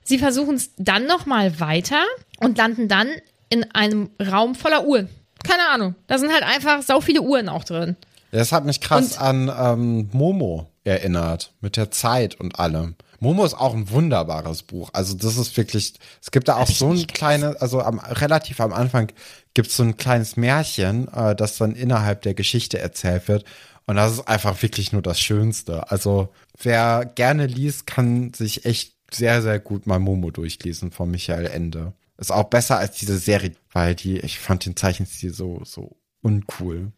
[0.05, 2.05] sie versuchen es dann nochmal weiter
[2.39, 3.09] und landen dann
[3.49, 5.09] in einem Raum voller Uhren.
[5.43, 5.97] Keine Ahnung.
[6.07, 7.97] Da sind halt einfach sau viele Uhren auch drin.
[8.31, 12.95] Das hat mich krass Und- an ähm, Momo erinnert, mit der Zeit und allem.
[13.21, 14.91] Momo ist auch ein wunderbares Buch.
[14.93, 18.73] Also das ist wirklich, es gibt da auch so ein kleines, also am, relativ am
[18.73, 19.13] Anfang
[19.55, 23.45] gibt es so ein kleines Märchen, äh, das dann innerhalb der Geschichte erzählt wird.
[23.87, 25.91] Und das ist einfach wirklich nur das Schönste.
[25.91, 26.29] Also
[26.61, 31.93] wer gerne liest, kann sich echt sehr, sehr gut mal Momo durchlesen von Michael Ende.
[32.19, 36.93] Ist auch besser als diese Serie, weil die, ich fand den Zeichenstil so, so uncool.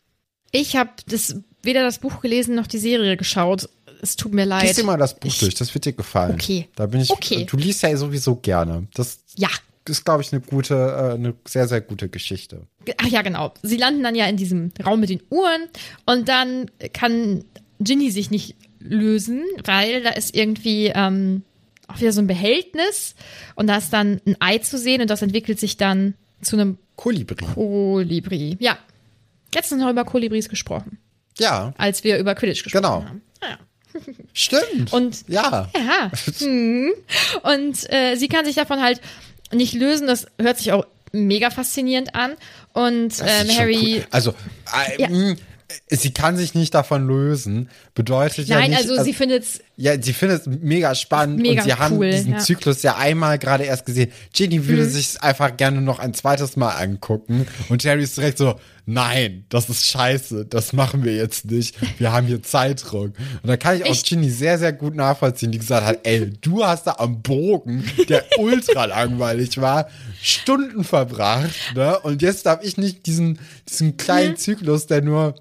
[0.52, 3.68] Ich habe das weder das Buch gelesen noch die Serie geschaut.
[4.00, 4.62] Es tut mir leid.
[4.64, 6.34] Lies dir mal das Buch Ich- durch, das wird dir gefallen.
[6.34, 6.68] Okay.
[6.76, 7.11] Da bin ich.
[7.11, 7.44] Okay.
[7.48, 8.87] Du liest ja sowieso gerne.
[8.94, 9.48] Das Ja.
[9.88, 12.66] ist, glaube ich, eine gute, äh, eine sehr, sehr gute Geschichte.
[12.98, 13.52] Ach ja, genau.
[13.62, 15.62] Sie landen dann ja in diesem Raum mit den Uhren
[16.06, 17.44] und dann kann
[17.80, 21.42] Ginny sich nicht lösen, weil da ist irgendwie ähm,
[21.88, 23.14] auch wieder so ein Behältnis
[23.56, 26.78] und da ist dann ein Ei zu sehen und das entwickelt sich dann zu einem
[26.96, 27.37] Kolibri.
[27.54, 28.56] Kolibri.
[28.61, 28.78] Ja.
[29.54, 30.98] Letztens noch über Kolibris gesprochen,
[31.38, 33.04] Ja, als wir über Quidditch gesprochen Genau.
[33.04, 33.22] haben.
[34.32, 34.92] Stimmt.
[34.92, 35.68] Und ja.
[35.76, 36.11] Ja.
[36.38, 36.92] Hm.
[37.42, 39.00] Und äh, sie kann sich davon halt
[39.52, 40.06] nicht lösen.
[40.06, 42.34] Das hört sich auch mega faszinierend an.
[42.72, 43.96] Und ähm, Harry.
[43.98, 44.06] cool.
[44.11, 44.34] Also,
[44.98, 45.37] äh, Ja.
[45.90, 47.70] sie kann sich nicht davon lösen.
[47.94, 48.80] Bedeutet ja Nein, nicht.
[48.88, 52.33] also sie findet's Ja, sie findet es mega spannend Mega und sie haben cool, diesen
[52.33, 52.38] ja.
[52.38, 54.11] Zyklus ja einmal gerade erst gesehen.
[54.35, 54.91] Ginny würde Mhm.
[54.91, 59.69] sich einfach gerne noch ein zweites Mal angucken und Harry ist direkt so, nein, das
[59.71, 61.77] ist scheiße, das machen wir jetzt nicht.
[62.01, 63.12] Wir haben hier Zeitdruck.
[63.43, 66.29] Und da kann ich auch Ich- Ginny sehr, sehr gut nachvollziehen, die gesagt hat, ey,
[66.41, 69.88] du hast da am Bogen, der ultra langweilig war,
[70.21, 72.01] Stunden verbracht, ne?
[72.01, 73.38] Und jetzt darf ich nicht diesen,
[73.69, 73.97] diesen Mhm.
[73.97, 75.37] kleinen Zyklus, der nur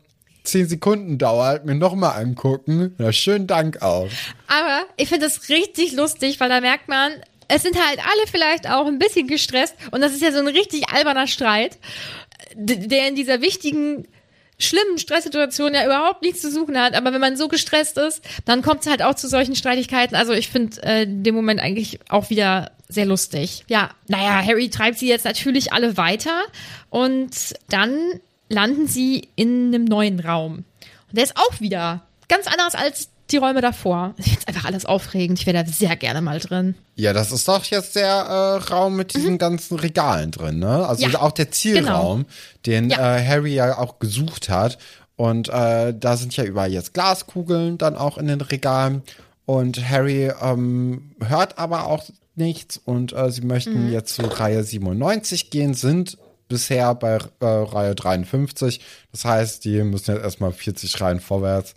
[0.47, 2.95] zehn Sekunden dauert, mir nochmal angucken.
[2.97, 4.10] Na, schönen Dank auch.
[4.47, 7.12] Aber ich finde das richtig lustig, weil da merkt man,
[7.47, 10.47] es sind halt alle vielleicht auch ein bisschen gestresst und das ist ja so ein
[10.47, 11.77] richtig alberner Streit,
[12.55, 14.07] der in dieser wichtigen,
[14.60, 16.95] schlimmen Stresssituation ja überhaupt nichts zu suchen hat.
[16.95, 20.15] Aber wenn man so gestresst ist, dann kommt es halt auch zu solchen Streitigkeiten.
[20.15, 23.65] Also ich finde äh, den Moment eigentlich auch wieder sehr lustig.
[23.67, 26.43] Ja, naja, Harry treibt sie jetzt natürlich alle weiter
[26.89, 30.57] und dann landen sie in einem neuen Raum.
[31.10, 34.13] Und der ist auch wieder ganz anders als die Räume davor.
[34.17, 35.39] Ich finde einfach alles aufregend.
[35.39, 36.75] Ich wäre da sehr gerne mal drin.
[36.95, 40.88] Ja, das ist doch jetzt der äh, Raum mit diesen ganzen Regalen drin, ne?
[40.88, 41.12] Also Mhm.
[41.13, 42.25] Ja, auch der Zielraum,
[42.65, 43.17] den Ja.
[43.17, 44.77] äh, Harry ja auch gesucht hat.
[45.17, 49.01] Und äh, da sind ja überall jetzt Glaskugeln dann auch in den Regalen.
[49.45, 52.05] Und Harry ähm, hört aber auch
[52.36, 52.79] nichts.
[52.83, 53.91] Und äh, sie möchten Mhm.
[53.91, 58.79] jetzt zu Reihe 97 gehen, sind bisher bei äh, Reihe 53.
[59.12, 61.75] Das heißt, die müssen jetzt erstmal 40 Reihen vorwärts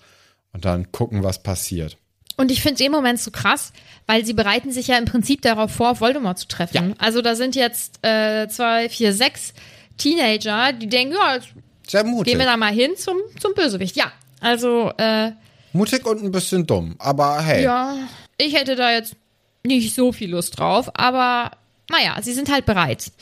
[0.52, 1.96] und dann gucken, was passiert.
[2.37, 3.72] Und ich finde den Moment so krass,
[4.06, 6.90] weil sie bereiten sich ja im Prinzip darauf vor, Voldemort zu treffen.
[6.90, 6.94] Ja.
[6.98, 9.52] Also da sind jetzt äh, zwei, vier, sechs
[9.98, 11.38] Teenager, die denken, ja,
[11.87, 12.33] Sehr mutig.
[12.33, 13.96] gehen wir da mal hin zum, zum Bösewicht.
[13.96, 15.33] Ja, also äh,
[15.72, 17.62] Mutig und ein bisschen dumm, aber hey.
[17.62, 17.96] ja,
[18.38, 19.14] ich hätte da jetzt
[19.62, 21.52] nicht so viel Lust drauf, aber
[21.90, 23.12] naja, sie sind halt bereit.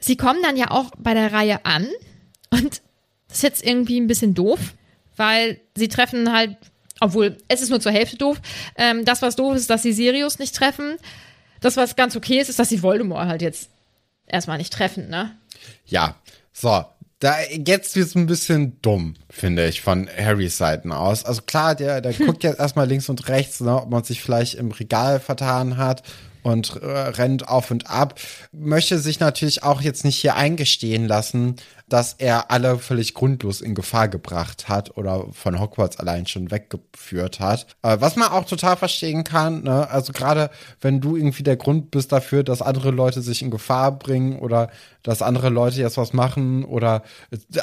[0.00, 1.88] Sie kommen dann ja auch bei der Reihe an
[2.50, 2.82] und
[3.28, 4.58] das ist jetzt irgendwie ein bisschen doof,
[5.16, 6.56] weil sie treffen halt,
[7.00, 8.40] obwohl es ist nur zur Hälfte doof.
[8.76, 10.96] Ähm, das, was doof ist, dass sie Sirius nicht treffen.
[11.60, 13.70] Das, was ganz okay ist, ist, dass sie Voldemort halt jetzt
[14.26, 15.36] erstmal nicht treffen, ne?
[15.86, 16.16] Ja,
[16.52, 16.84] so.
[17.20, 21.24] Da jetzt wird's ein bisschen dumm, finde ich, von Harrys Seiten aus.
[21.24, 24.54] Also klar, der, der guckt jetzt erstmal links und rechts, ne, ob man sich vielleicht
[24.54, 26.04] im Regal vertan hat
[26.48, 28.18] und äh, rennt auf und ab.
[28.52, 31.56] Möchte sich natürlich auch jetzt nicht hier eingestehen lassen,
[31.88, 37.40] dass er alle völlig grundlos in Gefahr gebracht hat oder von Hogwarts allein schon weggeführt
[37.40, 37.66] hat.
[37.82, 39.88] Äh, was man auch total verstehen kann, ne?
[39.90, 43.92] also gerade wenn du irgendwie der Grund bist dafür, dass andere Leute sich in Gefahr
[43.92, 44.70] bringen oder
[45.02, 47.02] dass andere Leute jetzt was machen oder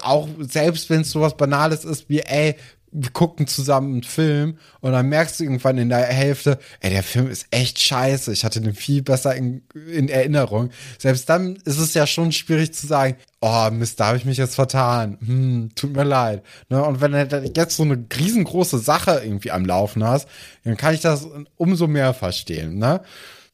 [0.01, 2.55] auch selbst wenn es sowas Banales ist wie, ey,
[2.97, 7.03] wir gucken zusammen einen Film und dann merkst du irgendwann in der Hälfte, ey, der
[7.03, 8.31] Film ist echt scheiße.
[8.31, 10.69] Ich hatte den viel besser in, in Erinnerung.
[10.97, 14.37] Selbst dann ist es ja schon schwierig zu sagen, oh Mist, da habe ich mich
[14.37, 15.17] jetzt vertan.
[15.25, 16.43] Hm, tut mir leid.
[16.69, 16.83] Ne?
[16.83, 20.29] Und wenn du jetzt so eine riesengroße Sache irgendwie am Laufen hast,
[20.63, 21.27] dann kann ich das
[21.57, 22.77] umso mehr verstehen.
[22.77, 23.01] Ne?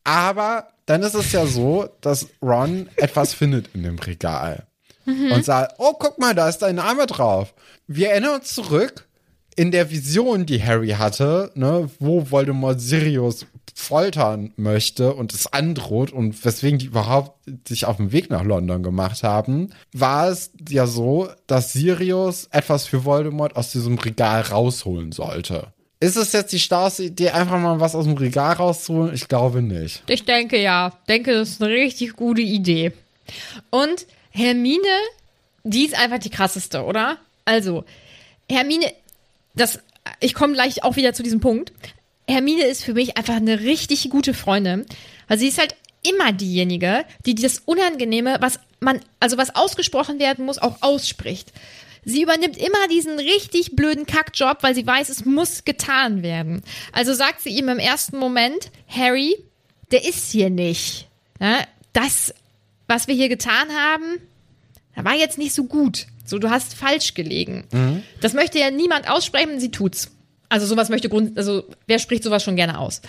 [0.03, 4.67] Aber dann ist es ja so, dass Ron etwas findet in dem Regal
[5.05, 7.53] und sagt, oh, guck mal, da ist dein Name drauf.
[7.87, 9.07] Wir erinnern uns zurück
[9.55, 16.11] in der Vision, die Harry hatte, ne, wo Voldemort Sirius foltern möchte und es androht
[16.11, 20.87] und weswegen die überhaupt sich auf den Weg nach London gemacht haben, war es ja
[20.87, 25.67] so, dass Sirius etwas für Voldemort aus diesem Regal rausholen sollte.
[25.99, 29.13] Ist es jetzt die schlauste Idee, einfach mal was aus dem Regal rauszuholen?
[29.13, 30.01] Ich glaube nicht.
[30.07, 30.93] Ich denke ja.
[31.07, 32.91] Denke, das ist eine richtig gute Idee.
[33.69, 34.81] Und Hermine,
[35.63, 37.17] die ist einfach die krasseste, oder?
[37.45, 37.83] Also,
[38.49, 38.91] Hermine,
[39.55, 39.79] das,
[40.19, 41.73] ich komme gleich auch wieder zu diesem Punkt.
[42.27, 44.85] Hermine ist für mich einfach eine richtig gute Freundin,
[45.27, 50.45] weil sie ist halt immer diejenige, die das Unangenehme, was man, also was ausgesprochen werden
[50.45, 51.51] muss, auch ausspricht.
[52.03, 56.63] Sie übernimmt immer diesen richtig blöden Kackjob, weil sie weiß, es muss getan werden.
[56.91, 59.35] Also sagt sie ihm im ersten Moment, Harry,
[59.91, 61.07] der ist hier nicht.
[61.39, 61.59] Ja,
[61.93, 62.33] das,
[62.87, 64.19] was wir hier getan haben,
[64.95, 66.07] war jetzt nicht so gut.
[66.31, 67.65] So, du hast falsch gelegen.
[67.71, 68.03] Mhm.
[68.21, 70.11] Das möchte ja niemand aussprechen, sie tut's.
[70.49, 73.01] Also sowas möchte Grund, also wer spricht sowas schon gerne aus?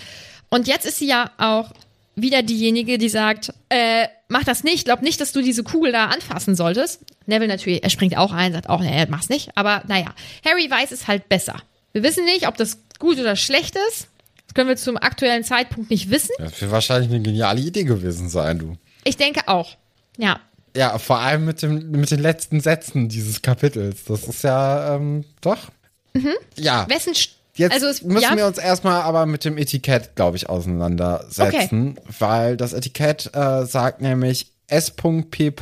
[0.50, 1.72] Und jetzt ist sie ja auch
[2.16, 6.06] wieder diejenige, die sagt, äh, mach das nicht, glaub nicht, dass du diese Kugel da
[6.06, 7.00] anfassen solltest.
[7.26, 9.56] Neville natürlich, er springt auch ein, sagt auch, nee, mach's nicht.
[9.56, 11.62] Aber naja, Harry weiß es halt besser.
[11.92, 14.08] Wir wissen nicht, ob das gut oder schlecht ist.
[14.46, 16.34] Das können wir zum aktuellen Zeitpunkt nicht wissen.
[16.38, 18.76] Das wird wahrscheinlich eine geniale Idee gewesen sein, du.
[19.04, 19.76] Ich denke auch.
[20.18, 20.40] Ja.
[20.76, 24.04] Ja, vor allem mit, dem, mit den letzten Sätzen dieses Kapitels.
[24.04, 25.70] Das ist ja, ähm, doch.
[26.14, 26.32] Mhm.
[26.56, 26.86] Ja.
[26.88, 27.14] Wessen
[27.54, 28.36] Jetzt also es, müssen ja?
[28.36, 32.14] wir uns erstmal aber mit dem Etikett, glaube ich, auseinandersetzen, okay.
[32.18, 35.52] weil das Etikett äh, sagt nämlich S.P.T.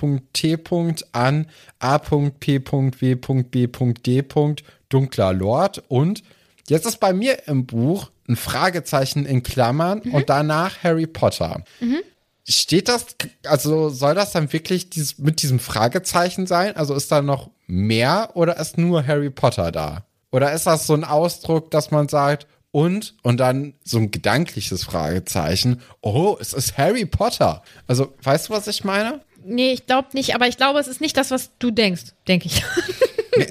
[1.12, 1.46] an
[1.80, 3.38] A.P.W.B.D.
[4.88, 6.22] dunkler Lord und
[6.68, 10.14] jetzt ist bei mir im Buch ein Fragezeichen in Klammern mhm.
[10.14, 11.64] und danach Harry Potter.
[11.80, 12.02] Mhm.
[12.48, 13.06] Steht das,
[13.44, 16.76] also soll das dann wirklich dieses, mit diesem Fragezeichen sein?
[16.76, 20.04] Also ist da noch mehr oder ist nur Harry Potter da?
[20.32, 24.84] Oder ist das so ein Ausdruck, dass man sagt, und, und dann so ein gedankliches
[24.84, 27.62] Fragezeichen, oh, es ist Harry Potter.
[27.86, 29.20] Also, weißt du, was ich meine?
[29.42, 32.46] Nee, ich glaube nicht, aber ich glaube, es ist nicht das, was du denkst, denke
[32.46, 32.62] ich.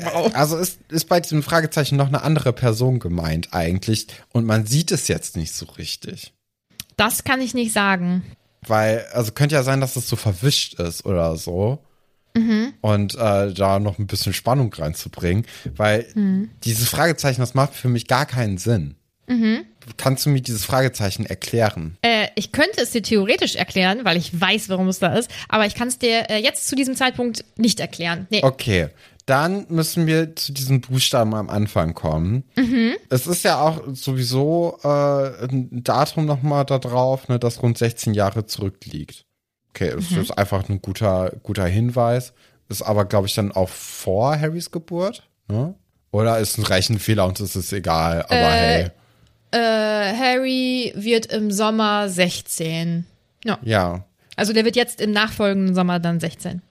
[0.33, 4.91] also ist, ist bei diesem Fragezeichen noch eine andere Person gemeint eigentlich und man sieht
[4.91, 6.33] es jetzt nicht so richtig.
[6.95, 8.23] Das kann ich nicht sagen.
[8.67, 11.79] Weil, also könnte ja sein, dass es so verwischt ist oder so.
[12.35, 12.73] Mhm.
[12.81, 15.45] Und äh, da noch ein bisschen Spannung reinzubringen,
[15.75, 16.51] weil mhm.
[16.63, 18.95] dieses Fragezeichen, das macht für mich gar keinen Sinn.
[19.27, 19.65] Mhm.
[19.97, 21.97] Kannst du mir dieses Fragezeichen erklären?
[22.01, 25.65] Äh, ich könnte es dir theoretisch erklären, weil ich weiß, warum es da ist, aber
[25.65, 28.27] ich kann es dir äh, jetzt zu diesem Zeitpunkt nicht erklären.
[28.29, 28.41] Nee.
[28.43, 28.89] Okay,
[29.29, 32.43] dann müssen wir zu diesem Buchstaben am Anfang kommen.
[32.55, 32.95] Mhm.
[33.09, 38.13] Es ist ja auch sowieso äh, ein Datum nochmal da drauf, ne, das rund 16
[38.13, 39.25] Jahre zurückliegt.
[39.69, 40.21] Okay, das mhm.
[40.21, 42.33] ist einfach ein guter, guter Hinweis.
[42.69, 45.27] Ist aber, glaube ich, dann auch vor Harrys Geburt.
[45.47, 45.75] Ne?
[46.11, 48.91] Oder ist ein Rechenfehler und es ist egal, aber äh, hey.
[49.51, 53.05] Äh, Harry wird im Sommer 16.
[53.43, 53.59] Ja.
[53.63, 54.05] ja.
[54.35, 56.61] Also der wird jetzt im nachfolgenden Sommer dann 16.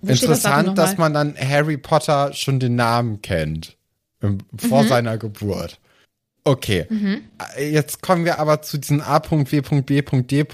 [0.00, 3.76] Wo Interessant, das dass man dann Harry Potter schon den Namen kennt.
[4.20, 4.88] Im, vor mhm.
[4.88, 5.78] seiner Geburt.
[6.44, 6.86] Okay.
[6.88, 7.22] Mhm.
[7.58, 10.44] Jetzt kommen wir aber zu diesem A.W.B.D.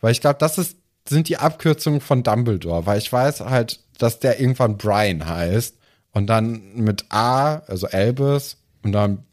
[0.00, 0.76] Weil ich glaube, das ist
[1.08, 5.76] sind die Abkürzungen von Dumbledore, weil ich weiß halt, dass der irgendwann Brian heißt
[6.12, 9.24] und dann mit A, also Albus und dann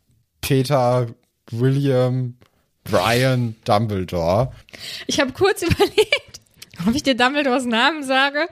[0.41, 1.07] Peter,
[1.51, 2.37] William,
[2.83, 4.51] Brian, Dumbledore.
[5.07, 6.18] Ich habe kurz überlegt,
[6.87, 8.47] ob ich dir Dumbledores Namen sage,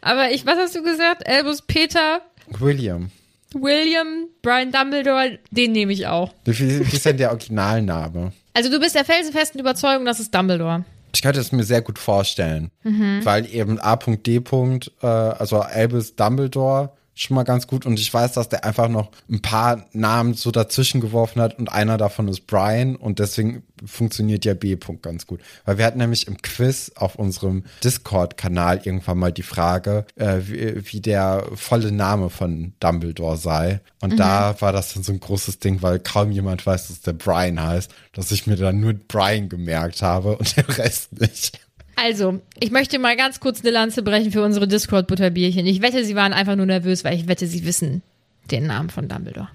[0.00, 1.26] aber ich, was hast du gesagt?
[1.28, 2.20] Albus, Peter,
[2.58, 3.10] William.
[3.54, 6.32] William, Brian Dumbledore, den nehme ich auch.
[6.44, 8.32] Wie, wie ist denn der Originalname?
[8.52, 10.84] Also du bist der felsenfesten Überzeugung, das ist Dumbledore.
[11.14, 13.20] Ich könnte es mir sehr gut vorstellen, mhm.
[13.24, 14.36] weil eben A.D.
[14.36, 19.10] Äh, also Albus Dumbledore schon mal ganz gut und ich weiß, dass der einfach noch
[19.30, 24.44] ein paar Namen so dazwischen geworfen hat und einer davon ist Brian und deswegen funktioniert
[24.44, 24.74] ja B.
[24.74, 25.40] -Punkt ganz gut.
[25.64, 30.92] Weil wir hatten nämlich im Quiz auf unserem Discord-Kanal irgendwann mal die Frage, äh, wie,
[30.92, 33.80] wie, der volle Name von Dumbledore sei.
[34.00, 34.16] Und mhm.
[34.16, 37.62] da war das dann so ein großes Ding, weil kaum jemand weiß, dass der Brian
[37.62, 41.60] heißt, dass ich mir dann nur Brian gemerkt habe und der Rest nicht.
[41.96, 45.66] Also, ich möchte mal ganz kurz eine Lanze brechen für unsere Discord-Butterbierchen.
[45.66, 48.02] Ich wette, sie waren einfach nur nervös, weil ich wette, sie wissen
[48.50, 49.48] den Namen von Dumbledore.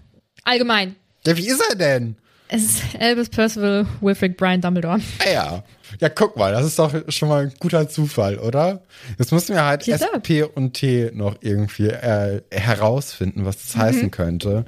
[0.43, 0.95] Allgemein.
[1.25, 2.15] Ja, wie ist er denn?
[2.51, 4.99] Es ist Albus Percival Wilfrid Brian Dumbledore.
[5.19, 5.63] Ah ja.
[5.99, 8.81] Ja, guck mal, das ist doch schon mal ein guter Zufall, oder?
[9.17, 13.81] Jetzt müssen wir halt S, P und T noch irgendwie äh, herausfinden, was das mhm.
[13.81, 14.65] heißen könnte.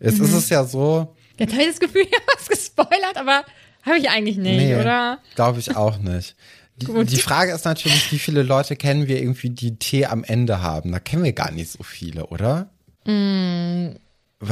[0.00, 0.24] Jetzt mhm.
[0.24, 1.14] ist es ja so.
[1.38, 3.44] Jetzt habe ich das Gefühl, ich habe was gespoilert, aber
[3.82, 5.18] habe ich eigentlich nicht, nee, oder?
[5.34, 6.34] Glaube ich auch nicht.
[6.80, 10.62] Die, die, Frage ist natürlich, wie viele Leute kennen wir irgendwie, die T am Ende
[10.62, 10.92] haben?
[10.92, 12.70] Da kennen wir gar nicht so viele, oder?
[13.04, 13.96] Mm,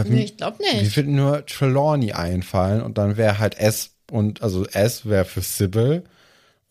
[0.05, 0.83] nee, ich glaube nicht.
[0.83, 5.40] Mir wird nur Trelawney einfallen und dann wäre halt S und, also S wäre für
[5.40, 6.05] Sybil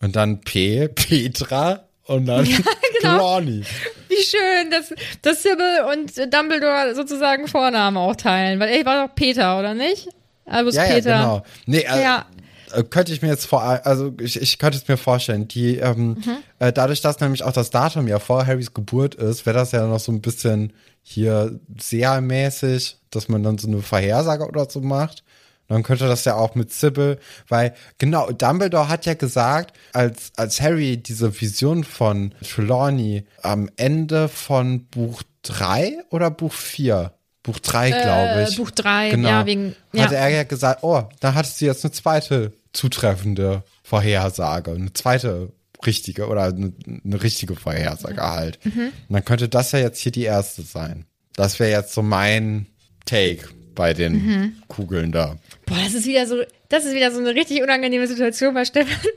[0.00, 3.18] und dann P, Petra und dann ja, genau.
[3.18, 3.62] Trelawney.
[4.08, 9.14] Wie schön, dass, dass Sybil und Dumbledore sozusagen Vornamen auch teilen, weil er war doch
[9.14, 10.08] Peter, oder nicht?
[10.46, 11.18] Albus Ja, ja, Peter.
[11.18, 11.42] genau.
[11.66, 12.26] Nee, äh, Ja.
[12.72, 16.10] Äh, könnte ich mir jetzt vor, also ich, ich könnte es mir vorstellen, die, ähm,
[16.10, 16.36] Mhm.
[16.58, 19.86] äh, dadurch, dass nämlich auch das Datum ja vor Harrys Geburt ist, wäre das ja
[19.86, 24.80] noch so ein bisschen hier sehr mäßig, dass man dann so eine Vorhersage oder so
[24.80, 25.22] macht.
[25.68, 30.60] Dann könnte das ja auch mit Sybil, weil genau, Dumbledore hat ja gesagt, als, als
[30.62, 37.12] Harry diese Vision von Trelawney am Ende von Buch 3 oder Buch 4?
[37.42, 38.54] Buch 3, glaube ich.
[38.54, 39.28] Äh, Buch drei, genau.
[39.28, 40.04] ja, wegen- ja.
[40.04, 45.52] Hatte er ja gesagt, oh, da hattest du jetzt eine zweite zutreffende Vorhersage, eine zweite
[45.86, 46.72] richtige oder eine,
[47.04, 48.64] eine richtige Vorhersage halt.
[48.64, 48.92] Mhm.
[49.08, 51.06] Und dann könnte das ja jetzt hier die erste sein.
[51.34, 52.66] Das wäre jetzt so mein
[53.06, 54.62] Take bei den Mhm.
[54.66, 55.36] Kugeln da.
[55.66, 58.92] Boah, das ist wieder so, das ist wieder so eine richtig unangenehme Situation bei Stefan.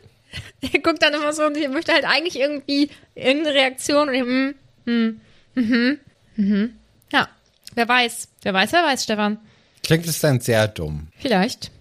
[0.61, 4.21] Er guckt dann immer so und ich möchte halt eigentlich irgendwie irgendeine Reaktion und ich,
[4.21, 5.19] hm, hm,
[5.55, 5.99] mhm,
[6.37, 6.73] mhm.
[7.11, 7.27] Ja,
[7.75, 9.39] wer weiß, wer weiß, wer weiß, Stefan.
[9.83, 11.07] Klingt es dann sehr dumm.
[11.17, 11.71] Vielleicht.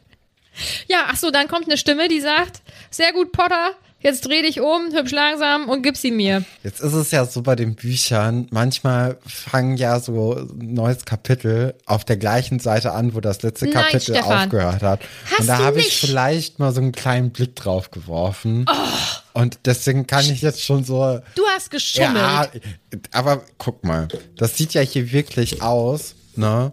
[0.89, 4.61] Ja, ach so, dann kommt eine Stimme, die sagt, sehr gut, Potter, jetzt dreh dich
[4.61, 6.45] um, hübsch langsam und gib sie mir.
[6.63, 11.75] Jetzt ist es ja so bei den Büchern, manchmal fangen ja so ein neues Kapitel
[11.87, 14.45] auf der gleichen Seite an, wo das letzte Nein, Kapitel Stefan.
[14.45, 15.01] aufgehört hat.
[15.31, 16.03] Hast Und da habe ich?
[16.03, 16.07] Oh.
[16.07, 18.67] vielleicht mal so einen kleinen Blick drauf geworfen.
[19.33, 21.21] Und deswegen kann ich jetzt schon so.
[21.37, 22.17] Du hast geschummelt.
[22.17, 22.49] Ja,
[23.13, 26.73] aber guck mal, das sieht ja hier wirklich aus, ne?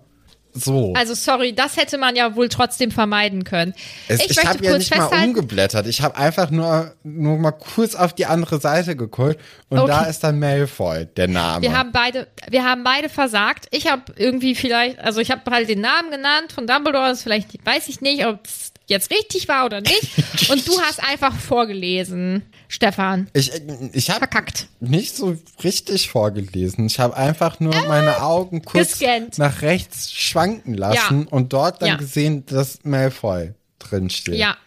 [0.64, 0.94] So.
[0.96, 3.74] Also sorry, das hätte man ja wohl trotzdem vermeiden können.
[4.08, 5.88] Es, ich möchte habe ja nicht mal umgeblättert.
[5.88, 9.38] Ich habe einfach nur, nur mal kurz auf die andere Seite geguckt
[9.70, 9.88] und Okay.
[9.92, 11.62] da ist dann Malfoy, der Name.
[11.62, 13.68] Wir haben beide, wir haben beide versagt.
[13.72, 17.66] Ich habe irgendwie vielleicht, also ich habe halt den Namen genannt von Dumbledore, das vielleicht
[17.66, 20.18] weiß ich nicht, ob es jetzt richtig war oder nicht.
[20.50, 23.30] Und du hast einfach vorgelesen, Stefan.
[23.34, 23.52] Ich,
[23.94, 24.68] ich habe Verkackt.
[24.80, 26.88] nicht so richtig vorgelesen.
[26.88, 29.38] Ich habe einfach nur meine Augen kurz gescannt.
[29.38, 31.28] nach rechts schwanken lassen Ja.
[31.32, 31.96] und dort dann Ja.
[31.98, 34.36] gesehen, dass Malfoy drinsteht.
[34.36, 34.58] Ja.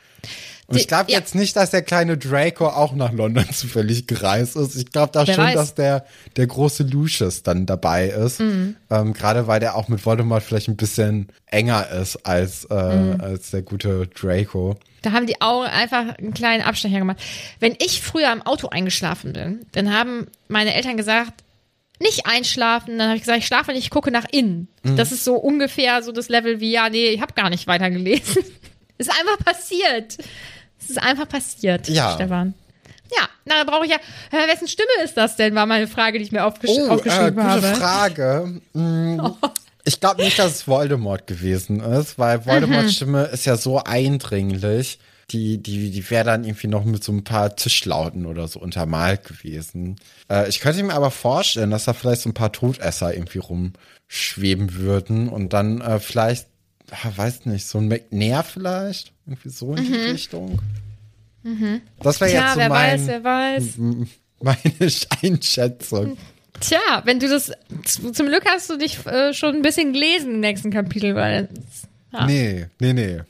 [0.70, 1.18] Und ich glaube Ja.
[1.18, 4.76] jetzt nicht, dass der kleine Draco auch nach London zufällig gereist ist.
[4.76, 5.54] Ich glaube da Wer schon, weiß.
[5.54, 6.04] dass der,
[6.36, 8.40] der große Lucius dann dabei ist.
[8.40, 8.76] Mhm.
[8.88, 13.20] Ähm, Gerade weil der auch mit Voldemort vielleicht ein bisschen enger ist als, äh, Mhm.
[13.20, 14.76] als der gute Draco.
[15.02, 17.18] Da haben die Augen einfach einen kleinen Abstecher gemacht.
[17.58, 21.42] Wenn ich früher im Auto eingeschlafen bin, dann haben meine Eltern gesagt,
[21.98, 22.96] nicht einschlafen.
[22.98, 24.68] Dann habe ich gesagt, ich schlafe nicht, ich gucke nach innen.
[24.84, 24.96] Mhm.
[24.96, 28.42] Das ist so ungefähr so das Level wie, ja, nee, ich habe gar nicht weitergelesen.
[28.98, 30.18] ist einfach passiert.
[30.90, 32.12] Es ist einfach passiert, Ja.
[32.14, 32.54] Stefan.
[33.12, 33.96] Ja, na, dann brauche ich ja,
[34.30, 36.90] äh, wessen Stimme ist das denn, war meine Frage, die ich mir aufgesch Oh, äh,
[36.90, 37.66] aufgeschrieben gute habe.
[37.74, 38.60] Frage.
[38.72, 39.20] Mm,
[39.84, 44.98] Ich glaube nicht, dass es Voldemort gewesen ist, weil Voldemorts Stimme ist ja so eindringlich.
[45.30, 49.24] Die, die, die wäre dann irgendwie noch mit so ein paar Tischlauten oder so untermalt
[49.24, 49.96] gewesen.
[50.28, 53.38] Äh, ich könnte mir aber vorstellen, dass da vielleicht so ein paar Todesser irgendwie
[54.08, 56.46] rumschweben würden und dann äh, vielleicht,
[57.16, 59.12] weiß nicht, so ein McNair vielleicht?
[59.26, 60.58] Irgendwie so in die Richtung.
[62.02, 62.36] Das wäre Mhm.
[62.36, 63.64] Jetzt so wer mein, weiß, wer weiß.
[64.40, 64.90] meine
[65.22, 66.16] Einschätzung.
[66.60, 67.50] Tja, wenn du das,
[67.90, 71.48] zum Glück hast du dich äh, schon ein bisschen gelesen im nächsten Kapitel, weil,
[72.12, 72.26] ja.
[72.26, 73.20] Nee, nee, nee.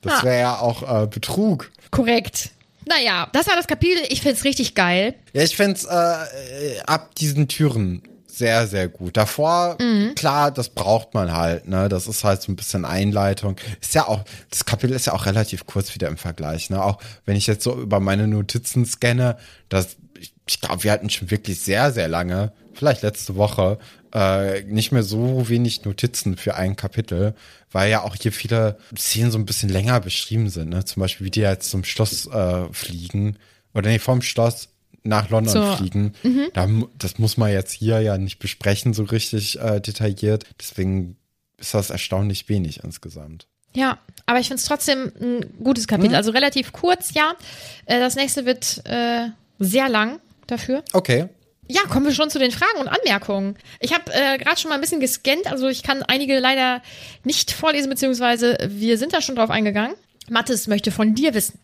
[0.00, 0.22] Das Ah.
[0.24, 1.70] wäre ja auch äh, Betrug.
[1.90, 2.50] korrekt.
[2.86, 4.02] Naja, das war das Kapitel.
[4.10, 5.14] Ich find's richtig geil.
[5.32, 8.02] Ja, ich find's äh, ab diesen Türen
[8.38, 9.16] sehr, sehr gut.
[9.16, 10.14] Davor, Mhm.
[10.14, 11.88] klar, das braucht man halt, ne?
[11.88, 13.56] Das ist halt so ein bisschen Einleitung.
[13.80, 16.82] Ist ja auch, das Kapitel ist ja auch relativ kurz wieder im Vergleich, ne?
[16.82, 19.36] Auch wenn ich jetzt so über meine Notizen scanne,
[19.68, 23.78] das, ich, ich glaube, wir hatten schon wirklich sehr, sehr lange, vielleicht letzte Woche,
[24.12, 27.34] äh, nicht mehr so wenig Notizen für ein Kapitel,
[27.72, 30.84] weil ja auch hier viele Szenen so ein bisschen länger beschrieben sind, ne?
[30.84, 33.36] Zum Beispiel, wie die jetzt zum Schloss äh, fliegen.
[33.74, 34.68] Oder nee, vom Schloss
[35.04, 35.76] nach London So.
[35.76, 36.12] fliegen.
[36.54, 40.44] Da, mu- das muss man jetzt hier ja nicht besprechen, so richtig äh, detailliert.
[40.58, 41.16] Deswegen
[41.58, 43.46] ist das erstaunlich wenig insgesamt.
[43.74, 46.14] Ja, aber ich find's trotzdem ein gutes Kapitel.
[46.14, 47.34] Also relativ kurz, ja.
[47.86, 49.28] Äh, das nächste wird äh,
[49.58, 50.82] sehr lang dafür.
[50.92, 51.28] Okay.
[51.66, 53.56] Ja, kommen wir schon zu den Fragen und Anmerkungen.
[53.80, 56.82] Ich habe äh, gerade schon mal ein bisschen gescannt, also ich kann einige leider
[57.24, 59.94] nicht vorlesen, beziehungsweise wir sind da schon drauf eingegangen.
[60.28, 61.58] Mathis möchte von dir wissen.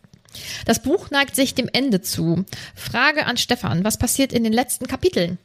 [0.65, 2.45] Das Buch neigt sich dem Ende zu.
[2.75, 5.37] Frage an Stefan, was passiert in den letzten Kapiteln?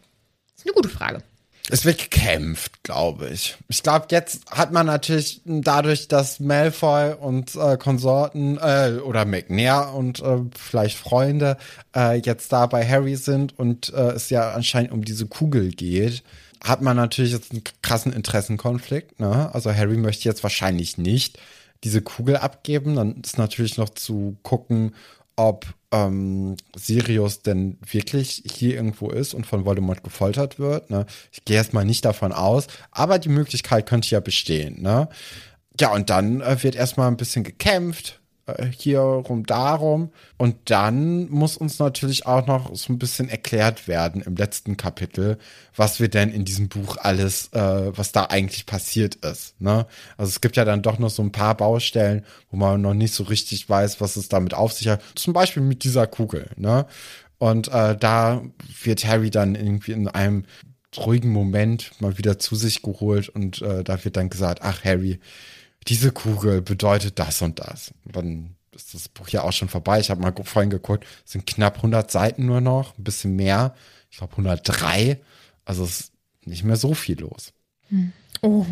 [0.54, 1.22] Das ist eine gute Frage.
[1.68, 3.56] Es wird gekämpft, glaube ich.
[3.68, 9.92] Ich glaube, jetzt hat man natürlich dadurch, dass Malfoy und äh, Konsorten äh, oder McNair
[9.92, 11.56] und äh, vielleicht Freunde
[11.94, 16.22] äh, jetzt da bei Harry sind und äh, es ja anscheinend um diese Kugel geht,
[16.62, 19.18] hat man natürlich jetzt einen krassen Interessenkonflikt.
[19.18, 19.52] Ne?
[19.52, 21.38] Also Harry möchte jetzt wahrscheinlich nicht
[21.84, 22.96] diese Kugel abgeben.
[22.96, 24.94] Dann ist natürlich noch zu gucken,
[25.36, 30.90] ob ähm, Sirius denn wirklich hier irgendwo ist und von Voldemort gefoltert wird.
[30.90, 31.06] Ne?
[31.30, 34.80] Ich gehe erstmal nicht davon aus, aber die Möglichkeit könnte ja bestehen.
[34.80, 35.08] Ne?
[35.80, 38.20] ja, und dann äh, wird erstmal ein bisschen gekämpft
[38.76, 40.10] hier rum darum.
[40.36, 45.38] Und dann muss uns natürlich auch noch so ein bisschen erklärt werden im letzten Kapitel,
[45.74, 49.60] was wir denn in diesem Buch alles, äh, was da eigentlich passiert ist.
[49.60, 49.86] Ne?
[50.16, 53.14] Also es gibt ja dann doch noch so ein paar Baustellen, wo man noch nicht
[53.14, 55.02] so richtig weiß, was es damit auf sich hat.
[55.16, 56.50] Zum Beispiel mit dieser Kugel.
[56.56, 56.86] Ne?
[57.38, 58.42] Und äh, da
[58.82, 60.44] wird Harry dann irgendwie in einem
[60.96, 65.20] ruhigen Moment mal wieder zu sich geholt und äh, da wird dann gesagt, ach Harry,
[65.88, 67.92] diese Kugel bedeutet das und das.
[68.04, 70.00] Und dann ist das Buch ja auch schon vorbei.
[70.00, 73.74] Ich habe mal vorhin geguckt, es sind knapp 100 Seiten nur noch, ein bisschen mehr.
[74.10, 75.20] Ich glaube 103.
[75.64, 76.12] Also es ist
[76.44, 77.52] nicht mehr so viel los.
[77.88, 78.12] Hm.
[78.42, 78.66] Oh.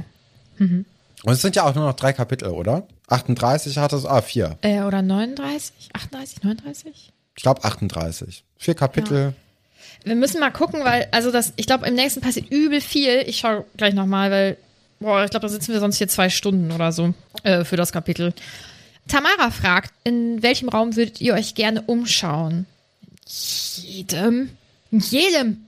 [0.58, 0.84] Mhm.
[1.24, 2.86] Und es sind ja auch nur noch drei Kapitel, oder?
[3.08, 4.58] 38 hat es, ah, vier.
[4.62, 5.90] Äh, oder 39?
[5.92, 7.12] 38, 39?
[7.36, 8.44] Ich glaube 38.
[8.56, 9.18] Vier Kapitel.
[9.18, 9.32] Ja.
[10.04, 13.22] Wir müssen mal gucken, weil, also das, ich glaube, im nächsten passiert übel viel.
[13.26, 14.56] Ich schaue gleich nochmal, weil
[15.04, 17.92] Boah, ich glaube, da sitzen wir sonst hier zwei Stunden oder so äh, für das
[17.92, 18.32] Kapitel.
[19.06, 22.64] Tamara fragt, in welchem Raum würdet ihr euch gerne umschauen?
[23.26, 24.48] Jedem.
[24.90, 25.58] Jedem.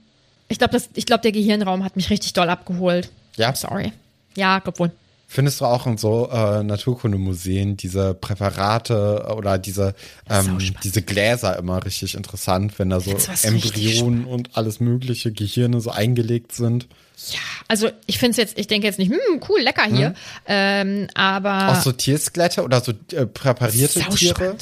[0.47, 3.11] Ich glaube, glaub, der Gehirnraum hat mich richtig doll abgeholt.
[3.35, 3.53] Ja.
[3.53, 3.93] Sorry.
[4.35, 4.91] Ja, glaub wohl.
[5.27, 9.93] Findest du auch in so äh, Naturkundemuseen diese Präparate oder diese,
[10.31, 15.91] ähm, diese Gläser immer richtig interessant, wenn da so Embryonen und alles mögliche Gehirne so
[15.91, 16.87] eingelegt sind?
[17.31, 20.15] Ja, also ich finde es jetzt, ich denke jetzt nicht, hm, cool, lecker hier, hm.
[20.45, 21.69] ähm, aber.
[21.69, 24.55] Auch so Tierskelette oder so äh, präparierte Tiere?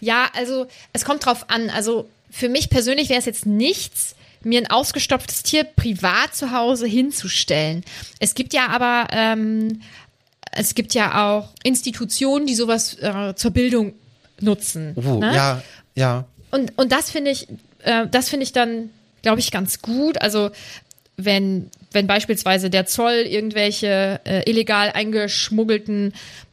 [0.00, 1.70] Ja, also es kommt drauf an.
[1.70, 6.86] Also für mich persönlich wäre es jetzt nichts, mir ein ausgestopftes Tier privat zu Hause
[6.86, 7.84] hinzustellen.
[8.18, 9.80] Es gibt ja aber, ähm,
[10.52, 13.94] es gibt ja auch Institutionen, die sowas äh, zur Bildung
[14.40, 14.94] nutzen.
[14.96, 15.34] Oh, ne?
[15.34, 15.62] Ja,
[15.94, 16.24] ja.
[16.50, 17.48] Und, und das finde ich,
[17.82, 18.90] äh, das finde ich dann,
[19.22, 20.20] glaube ich, ganz gut.
[20.20, 20.50] Also
[21.24, 26.12] wenn, wenn beispielsweise der Zoll irgendwelche äh, illegal eingeschmuggelten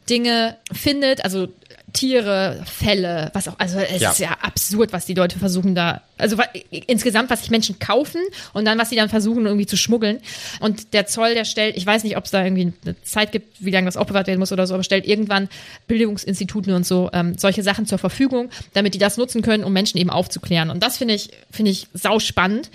[0.10, 1.50] Dinge findet, also
[1.94, 4.12] Tiere, Fälle, was auch, also es ja.
[4.12, 6.38] ist ja absurd, was die Leute versuchen da, also
[6.70, 8.22] insgesamt, was sich Menschen kaufen
[8.54, 10.20] und dann, was sie dann versuchen irgendwie zu schmuggeln.
[10.60, 13.64] Und der Zoll, der stellt, ich weiß nicht, ob es da irgendwie eine Zeit gibt,
[13.64, 15.50] wie lange das aufbewahrt werden muss oder so, aber stellt irgendwann
[15.88, 19.98] Bildungsinstituten und so ähm, solche Sachen zur Verfügung, damit die das nutzen können, um Menschen
[19.98, 20.70] eben aufzuklären.
[20.70, 22.70] Und das finde ich, finde ich sau spannend.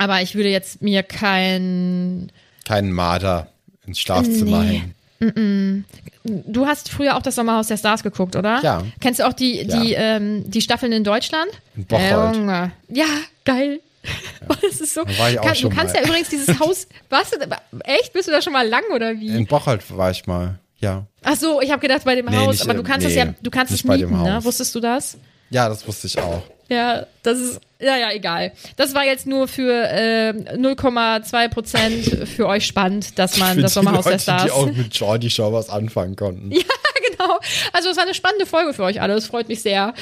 [0.00, 2.32] Aber ich würde jetzt mir kein
[2.64, 3.48] keinen Marder
[3.86, 4.82] ins Schlafzimmer nee.
[5.18, 5.84] hängen.
[6.24, 8.60] Du hast früher auch das Sommerhaus der Stars geguckt, oder?
[8.62, 8.82] Ja.
[9.00, 9.78] Kennst du auch die, ja.
[9.78, 11.50] die, ähm, die Staffeln in Deutschland?
[11.76, 12.36] In Bocholt.
[12.36, 13.04] Äh, ja,
[13.44, 13.80] geil.
[14.02, 14.10] Ja.
[14.62, 15.04] Das ist so.
[15.04, 16.00] Kann, du kannst mal.
[16.00, 16.88] ja übrigens dieses Haus.
[17.10, 18.14] Warst du, echt?
[18.14, 19.36] Bist du da schon mal lang oder wie?
[19.36, 21.04] In Bocholt war ich mal, ja.
[21.22, 23.34] Ach so, ich habe gedacht bei dem nee, Haus, aber du kannst nee, es ja,
[23.42, 24.42] du kannst es mieten, ne?
[24.42, 25.18] Wusstest du das?
[25.50, 26.42] Ja, das wusste ich auch.
[26.68, 28.52] Ja, das ist, ja, ja, egal.
[28.76, 34.04] Das war jetzt nur für äh, 0,2 Prozent für euch spannend, dass man das Sommerhaus
[34.04, 34.44] der Stars.
[34.44, 36.52] Die auch mit Jordi Show was anfangen konnten.
[36.52, 36.62] Ja,
[37.10, 37.38] genau.
[37.72, 39.14] Also es war eine spannende Folge für euch alle.
[39.14, 39.94] Es freut mich sehr.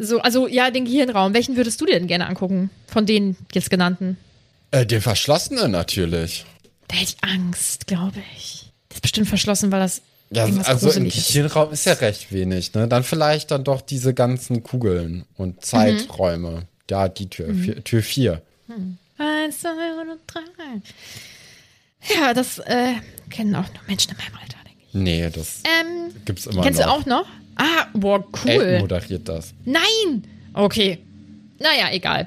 [0.00, 1.32] So, also ja, den Gehirnraum.
[1.32, 2.70] Welchen würdest du dir denn gerne angucken?
[2.86, 4.18] Von den jetzt genannten?
[4.70, 6.44] Äh, den verschlossenen natürlich.
[6.88, 8.70] Da hätte ich Angst, glaube ich.
[8.90, 10.02] Das ist bestimmt verschlossen, weil das
[10.32, 12.88] ja, also im Gehirnraum ist ja recht wenig, ne?
[12.88, 16.50] Dann vielleicht dann doch diese ganzen Kugeln und Zeiträume.
[16.50, 16.62] Mhm.
[16.90, 17.62] Ja, die Tür, mhm.
[17.62, 18.42] vier, Tür 4.
[18.66, 18.98] Mhm.
[19.18, 20.42] Eins, zwei und drei.
[22.14, 22.94] Ja, das äh,
[23.30, 24.94] kennen auch nur Menschen in meinem Alter, denke ich.
[24.94, 26.86] Nee, das ähm, gibt's immer kennst noch.
[26.96, 27.28] Kennst du auch noch?
[27.56, 28.50] Ah, boah, cool.
[28.50, 29.54] Elton moderiert das.
[29.64, 30.24] Nein!
[30.54, 30.98] Okay.
[31.58, 32.26] Naja, egal.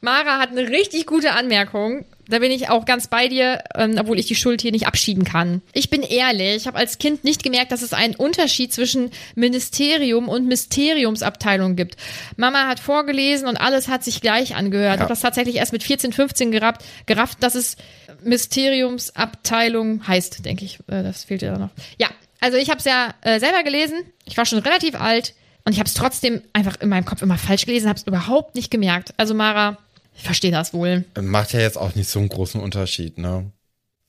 [0.00, 4.18] Mara hat eine richtig gute Anmerkung da bin ich auch ganz bei dir, ähm, obwohl
[4.18, 5.62] ich die Schuld hier nicht abschieben kann.
[5.72, 10.28] Ich bin ehrlich, ich habe als Kind nicht gemerkt, dass es einen Unterschied zwischen Ministerium
[10.28, 11.96] und Mysteriumsabteilung gibt.
[12.36, 14.86] Mama hat vorgelesen und alles hat sich gleich angehört.
[14.86, 14.94] Ja.
[14.94, 17.76] Ich habe das tatsächlich erst mit 14, 15 gerafft, gerafft dass es
[18.24, 20.78] Mysteriumsabteilung heißt, denke ich.
[20.88, 21.70] Äh, das fehlt ja noch.
[21.98, 22.08] Ja,
[22.40, 24.04] also ich habe es ja äh, selber gelesen.
[24.24, 27.38] Ich war schon relativ alt und ich habe es trotzdem einfach in meinem Kopf immer
[27.38, 29.14] falsch gelesen, habe es überhaupt nicht gemerkt.
[29.16, 29.78] Also Mara,
[30.16, 31.04] ich verstehe das wohl.
[31.20, 33.50] Macht ja jetzt auch nicht so einen großen Unterschied, ne?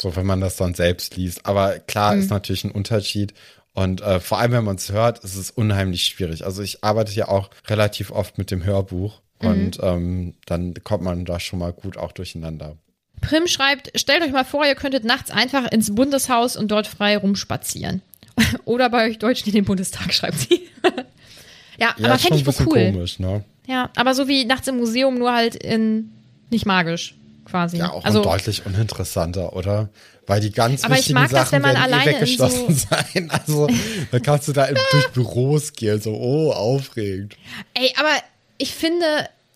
[0.02, 1.46] So, wenn man das dann selbst liest.
[1.46, 2.22] Aber klar mhm.
[2.22, 3.34] ist natürlich ein Unterschied.
[3.74, 6.46] Und äh, vor allem, wenn man es hört, ist es unheimlich schwierig.
[6.46, 9.22] Also ich arbeite ja auch relativ oft mit dem Hörbuch.
[9.42, 9.48] Mhm.
[9.48, 12.78] Und ähm, dann kommt man da schon mal gut auch durcheinander.
[13.22, 17.18] Prim schreibt, stellt euch mal vor, ihr könntet nachts einfach ins Bundeshaus und dort frei
[17.18, 18.02] rumspazieren.
[18.66, 20.70] Oder bei euch Deutschen in den Bundestag, schreibt sie.
[21.78, 22.92] ja, ja, aber fände ich wohl cool.
[22.92, 23.44] Komisch, ne?
[23.68, 26.12] Ja, aber so wie nachts im Museum, nur halt in
[26.50, 27.16] nicht magisch
[27.46, 27.78] quasi.
[27.78, 29.90] Ja, auch also, deutlich uninteressanter, oder?
[30.26, 33.32] Weil die ganz aber wichtigen Sachen das, wenn man werden eh weggeschlossen so sein.
[33.46, 33.68] Also
[34.12, 37.36] da kannst du da durch Büros gehen, so oh, aufregend.
[37.74, 38.12] Ey, aber
[38.58, 39.06] ich finde,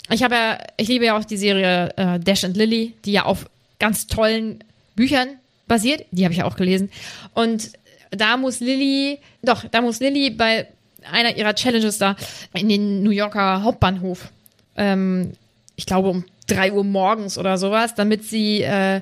[0.10, 3.26] ich habe ja, ich liebe ja auch die Serie äh, Dash and Lily, die ja
[3.26, 3.50] auf
[3.80, 4.64] ganz tollen
[4.96, 5.30] Büchern
[5.68, 6.06] basiert.
[6.12, 6.90] Die habe ich ja auch gelesen.
[7.34, 7.72] Und
[8.12, 10.68] da muss Lilly, doch, da muss Lilly bei
[11.10, 12.16] einer ihrer Challenges da
[12.54, 14.30] in den New Yorker Hauptbahnhof,
[14.76, 15.32] ähm,
[15.76, 19.02] ich glaube um drei Uhr morgens oder sowas, damit sie, äh,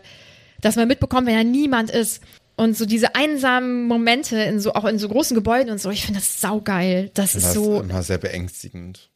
[0.61, 2.21] dass man mitbekommt, wenn da niemand ist.
[2.55, 6.05] Und so diese einsamen Momente in so, auch in so großen Gebäuden und so, ich
[6.05, 7.09] finde das saugeil.
[7.13, 9.09] Das ist Das so, ist immer sehr beängstigend.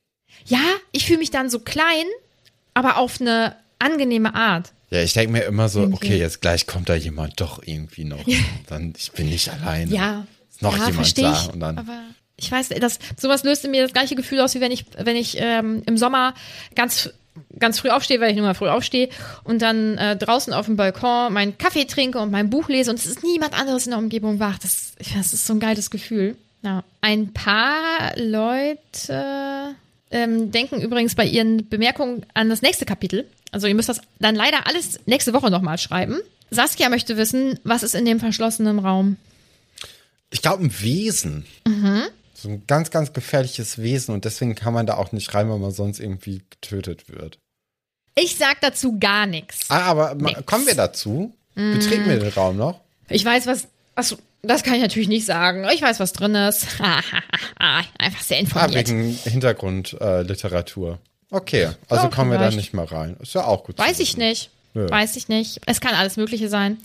[0.45, 0.61] ja,
[0.93, 2.05] ich fühle mich dann so klein,
[2.73, 4.71] aber auf eine angenehme Art.
[4.91, 5.95] Ja, ich denke mir immer so, Irgendwie.
[6.07, 8.23] okay, jetzt gleich kommt da jemand doch irgendwie noch.
[8.67, 9.91] Dann, ich bin nicht alleine.
[9.91, 10.25] Ja.
[10.49, 11.43] Ist noch ja, jemand da.
[11.51, 11.99] Und dann, aber
[12.43, 15.15] ich weiß, das, sowas löst in mir das gleiche Gefühl aus, wie wenn ich, wenn
[15.15, 16.33] ich ähm, im Sommer
[16.75, 17.09] ganz,
[17.57, 19.09] ganz früh aufstehe, weil ich nur mal früh aufstehe
[19.43, 22.99] und dann äh, draußen auf dem Balkon meinen Kaffee trinke und mein Buch lese und
[22.99, 24.59] es ist niemand anderes in der Umgebung wach.
[24.59, 26.35] Das, das ist so ein geiles Gefühl.
[26.61, 26.83] Ja.
[27.01, 29.75] Ein paar Leute
[30.11, 33.25] ähm, denken übrigens bei ihren Bemerkungen an das nächste Kapitel.
[33.51, 36.19] Also ihr müsst das dann leider alles nächste Woche nochmal schreiben.
[36.49, 39.17] Saskia möchte wissen, was ist in dem verschlossenen Raum?
[40.33, 41.45] ich glaube, ein Wesen.
[41.65, 42.03] Mhm.
[42.43, 44.13] So ein ganz, ganz gefährliches Wesen.
[44.13, 47.39] Und deswegen kann man da auch nicht rein, weil man sonst irgendwie getötet wird.
[48.15, 49.61] Ich sag dazu gar nichts.
[49.69, 50.45] Ah, aber Nix.
[50.45, 51.33] kommen wir dazu?
[51.55, 51.73] Mhm.
[51.79, 52.81] Betreten wir den Raum noch?
[53.07, 53.67] Ich weiß, was.
[53.95, 55.65] Achso, das kann ich natürlich nicht sagen.
[55.73, 56.67] Ich weiß, was drin ist.
[57.57, 58.89] Einfach sehr Ah, informiert.
[58.89, 60.99] wegen Hintergrundliteratur.
[61.31, 63.15] Äh, okay, also Ja, kommen wir da nicht mal rein.
[63.21, 63.77] Ist ja auch gut.
[63.77, 64.49] zu Weiß ich nicht.
[64.73, 64.89] Nö.
[64.89, 65.61] Weiß ich nicht.
[65.65, 66.77] Es kann alles Mögliche sein.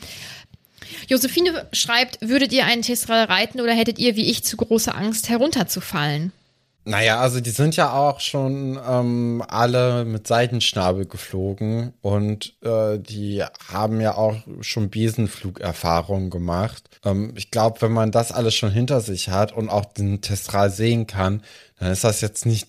[1.09, 5.29] Josephine schreibt, würdet ihr einen Testral reiten oder hättet ihr wie ich zu große Angst
[5.29, 6.33] herunterzufallen?
[6.89, 13.45] Naja, also die sind ja auch schon ähm, alle mit Seitenschnabel geflogen und äh, die
[13.71, 16.89] haben ja auch schon Besenflugerfahrungen gemacht.
[17.05, 20.71] Ähm, ich glaube, wenn man das alles schon hinter sich hat und auch den Testral
[20.71, 21.43] sehen kann,
[21.79, 22.69] dann ist das jetzt nicht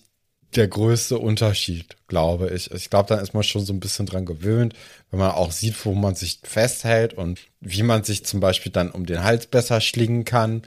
[0.56, 2.70] der größte Unterschied, glaube ich.
[2.72, 4.74] Ich glaube, dann ist man schon so ein bisschen dran gewöhnt,
[5.10, 8.90] wenn man auch sieht, wo man sich festhält und wie man sich zum Beispiel dann
[8.90, 10.62] um den Hals besser schlingen kann,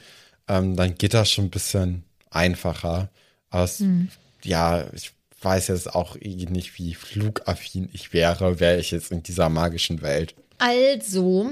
[0.48, 3.10] ähm, dann geht das schon ein bisschen einfacher.
[3.50, 3.84] Aber es,
[4.44, 5.12] ja, ich
[5.42, 10.02] weiß jetzt auch eh nicht, wie flugaffin ich wäre, wäre ich jetzt in dieser magischen
[10.02, 10.34] Welt.
[10.58, 11.52] Also,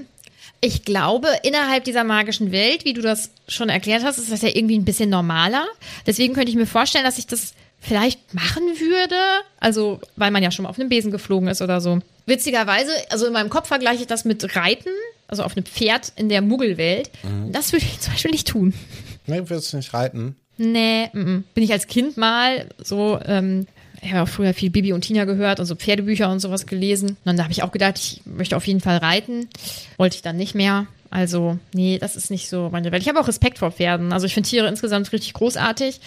[0.62, 4.50] ich glaube, innerhalb dieser magischen Welt, wie du das schon erklärt hast, ist das ja
[4.50, 5.68] irgendwie ein bisschen normaler.
[6.06, 9.16] Deswegen könnte ich mir vorstellen, dass ich das vielleicht machen würde.
[9.60, 12.00] Also, weil man ja schon mal auf einem Besen geflogen ist oder so.
[12.26, 14.92] Witzigerweise, also in meinem Kopf vergleiche ich das mit Reiten,
[15.28, 17.10] also auf einem Pferd in der Muggelwelt.
[17.52, 18.74] Das würde ich zum Beispiel nicht tun.
[19.28, 20.36] Nee, willst du nicht reiten?
[20.58, 21.44] Nee, mm, mm.
[21.54, 23.66] bin ich als Kind mal so, ähm,
[24.02, 27.18] ich habe auch früher viel Bibi und Tina gehört und so Pferdebücher und sowas gelesen.
[27.26, 29.48] Und da habe ich auch gedacht, ich möchte auf jeden Fall reiten.
[29.98, 30.88] Wollte ich dann nicht mehr.
[31.10, 33.04] Also, nee, das ist nicht so meine Welt.
[33.04, 34.14] Ich habe auch Respekt vor Pferden.
[34.14, 36.00] Also ich finde Tiere insgesamt richtig großartig.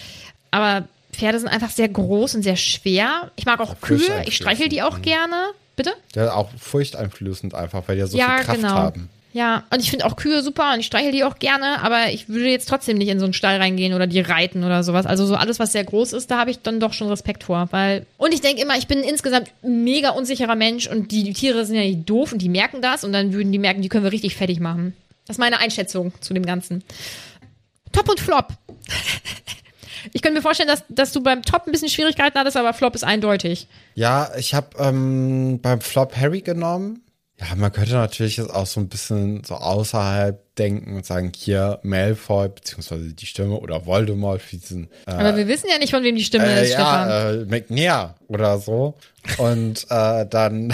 [0.51, 3.31] Aber Pferde sind einfach sehr groß und sehr schwer.
[3.35, 4.23] Ich mag auch Kühe.
[4.25, 5.35] Ich streichel die auch gerne.
[5.75, 5.93] Bitte?
[6.15, 8.73] Ja, auch furchteinflößend einfach, weil die ja so ja, viel Kraft genau.
[8.73, 9.09] haben.
[9.35, 12.29] Ja, und ich finde auch Kühe super und ich streichel die auch gerne, aber ich
[12.29, 15.05] würde jetzt trotzdem nicht in so einen Stall reingehen oder die reiten oder sowas.
[15.05, 17.67] Also so alles, was sehr groß ist, da habe ich dann doch schon Respekt vor,
[17.71, 21.33] weil und ich denke immer, ich bin insgesamt ein mega unsicherer Mensch und die, die
[21.33, 23.89] Tiere sind ja nicht doof und die merken das und dann würden die merken, die
[23.89, 24.95] können wir richtig fertig machen.
[25.27, 26.85] Das ist meine Einschätzung zu dem Ganzen.
[27.91, 28.53] Top und Flop.
[30.13, 32.95] Ich könnte mir vorstellen, dass, dass du beim Top ein bisschen Schwierigkeiten hattest, aber Flop
[32.95, 33.67] ist eindeutig.
[33.95, 37.01] Ja, ich habe ähm, beim Flop Harry genommen.
[37.39, 41.79] Ja, man könnte natürlich jetzt auch so ein bisschen so außerhalb denken und sagen, hier
[41.83, 46.01] Malfoy, beziehungsweise die Stimme oder Voldemort für diesen äh, Aber wir wissen ja nicht, von
[46.03, 47.09] wem die Stimme äh, ist, Stefan.
[47.09, 48.95] ja, äh, McNair oder so.
[49.37, 50.73] Und äh, dann,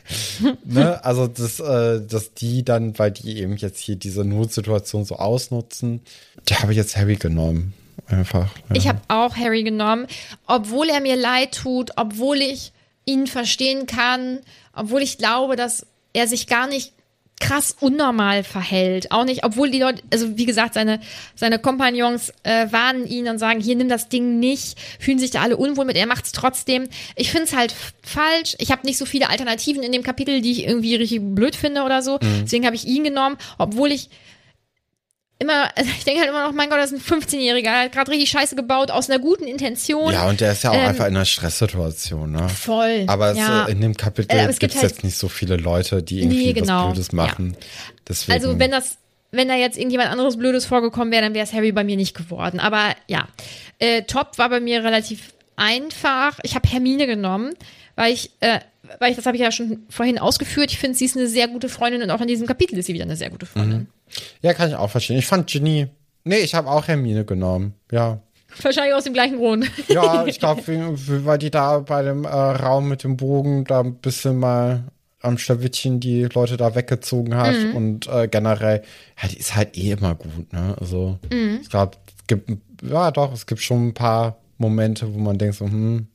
[0.64, 5.16] ne, also das, äh, dass die dann, weil die eben jetzt hier diese Notsituation so
[5.16, 6.02] ausnutzen,
[6.44, 7.72] da habe ich jetzt Harry genommen.
[8.06, 8.48] Einfach.
[8.70, 8.76] Ja.
[8.76, 10.06] Ich habe auch Harry genommen,
[10.46, 12.72] obwohl er mir leid tut, obwohl ich
[13.04, 14.40] ihn verstehen kann,
[14.74, 16.92] obwohl ich glaube, dass er sich gar nicht
[17.40, 19.12] krass unnormal verhält.
[19.12, 20.98] Auch nicht, obwohl die Leute, also wie gesagt, seine,
[21.36, 25.42] seine Kompagnons äh, warnen ihn und sagen, hier nimm das Ding nicht, fühlen sich da
[25.42, 26.88] alle unwohl mit, er macht's trotzdem.
[27.14, 28.56] Ich find's halt f- falsch.
[28.58, 31.82] Ich habe nicht so viele Alternativen in dem Kapitel, die ich irgendwie richtig blöd finde
[31.82, 32.18] oder so.
[32.42, 34.10] Deswegen habe ich ihn genommen, obwohl ich
[35.38, 37.92] immer, also ich denke halt immer noch, mein Gott, das ist ein 15-Jähriger, der hat
[37.92, 40.12] gerade richtig Scheiße gebaut, aus einer guten Intention.
[40.12, 42.48] ja, und der ist ja auch ähm, einfach in einer Stresssituation, ne?
[42.48, 43.04] Voll.
[43.06, 43.66] Aber es, ja.
[43.66, 46.46] äh, in dem Kapitel Äh, gibt es halt- jetzt nicht so viele Leute, die irgendwie
[46.46, 46.86] Nee, genau.
[46.88, 47.56] was Blödes machen.
[48.08, 48.98] Deswegen, Also wenn das,
[49.30, 52.16] wenn da jetzt irgendjemand anderes Blödes vorgekommen wäre, dann wäre es Harry bei mir nicht
[52.16, 52.58] geworden.
[52.60, 53.28] Aber ja,
[53.78, 56.38] äh, Top war bei mir relativ einfach.
[56.42, 57.54] Ich habe Hermine genommen,
[57.98, 58.60] weil ich, äh,
[59.00, 61.48] weil ich, das habe ich ja schon vorhin ausgeführt, ich finde, sie ist eine sehr
[61.48, 63.88] gute Freundin und auch in diesem Kapitel ist sie wieder eine sehr gute Freundin.
[64.40, 65.18] ja, kann ich auch verstehen.
[65.18, 65.88] Ich fand Ginny,
[66.24, 67.74] nee, ich habe auch Hermine genommen.
[67.90, 68.20] Ja,
[68.62, 69.70] Wahrscheinlich aus dem gleichen Grund.
[69.88, 73.94] ja, ich glaube, weil die da bei dem äh, Raum mit dem Bogen da ein
[73.96, 74.84] bisschen mal
[75.20, 77.76] am Schlawittchen die Leute da weggezogen hat Mhm.
[77.76, 78.82] und äh, generell,
[79.22, 80.74] ja, die ist halt eh immer gut, ne?
[80.80, 81.58] Also Mhm.
[81.60, 82.50] ich glaube, es gibt,
[82.82, 86.06] ja doch, es gibt schon ein paar Momente, wo man denkt so, hm,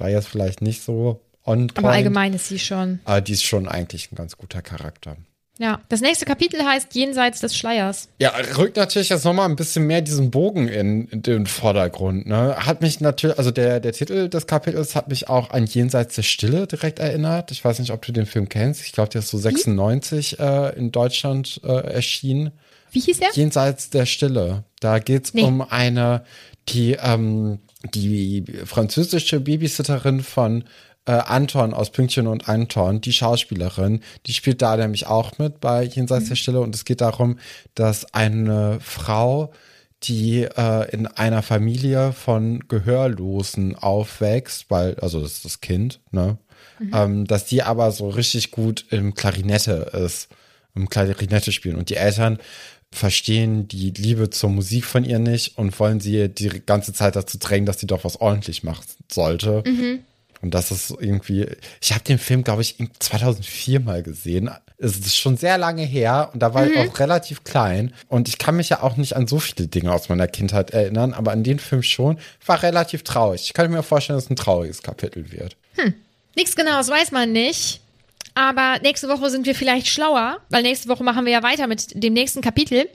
[0.00, 1.78] da jetzt vielleicht nicht so on point.
[1.78, 3.00] Aber allgemein ist sie schon.
[3.04, 5.16] Aber die ist schon eigentlich ein ganz guter Charakter.
[5.58, 5.80] Ja.
[5.90, 8.08] Das nächste Kapitel heißt Jenseits des Schleiers.
[8.18, 12.26] Ja, rückt natürlich jetzt nochmal ein bisschen mehr diesen Bogen in, in den Vordergrund.
[12.26, 12.56] Ne?
[12.56, 16.22] Hat mich natürlich, also der, der Titel des Kapitels hat mich auch an Jenseits der
[16.22, 17.50] Stille direkt erinnert.
[17.50, 18.82] Ich weiß nicht, ob du den Film kennst.
[18.86, 22.52] Ich glaube, der ist so 96 äh, in Deutschland äh, erschienen.
[22.90, 23.28] Wie hieß er?
[23.34, 24.64] Jenseits der Stille.
[24.80, 25.42] Da geht's Nee.
[25.42, 26.24] um eine,
[26.70, 27.58] die, ähm,
[27.94, 30.64] die französische Babysitterin von
[31.06, 35.84] äh, Anton aus Pünktchen und Anton, die Schauspielerin, die spielt da nämlich auch mit bei
[35.84, 36.60] Jenseits der Stille.
[36.60, 37.38] Und es geht darum,
[37.74, 39.52] dass eine Frau,
[40.02, 46.38] die äh, in einer Familie von Gehörlosen aufwächst, weil, also das ist das Kind, ne?
[46.94, 50.28] Ähm, dass die aber so richtig gut im Klarinette ist,
[50.74, 51.76] im Klarinette spielen.
[51.76, 52.38] Und die Eltern
[52.92, 57.38] verstehen die Liebe zur Musik von ihr nicht und wollen sie die ganze Zeit dazu
[57.38, 59.62] drängen, dass sie doch was ordentlich machen sollte.
[60.42, 61.46] Und das ist irgendwie,
[61.80, 64.50] ich habe den Film, glaube ich, in 2004 mal gesehen.
[64.78, 67.92] Es ist schon sehr lange her und da war ich auch relativ klein.
[68.08, 71.12] Und ich kann mich ja auch nicht an so viele Dinge aus meiner Kindheit erinnern,
[71.12, 72.18] aber an den Film schon.
[72.46, 73.42] War relativ traurig.
[73.42, 75.56] Ich kann mir vorstellen, dass es ein trauriges Kapitel wird.
[76.34, 77.80] Nichts Genaues weiß man nicht.
[78.40, 82.02] Aber nächste Woche sind wir vielleicht schlauer, weil nächste Woche machen wir ja weiter mit
[82.02, 82.88] dem nächsten Kapitel.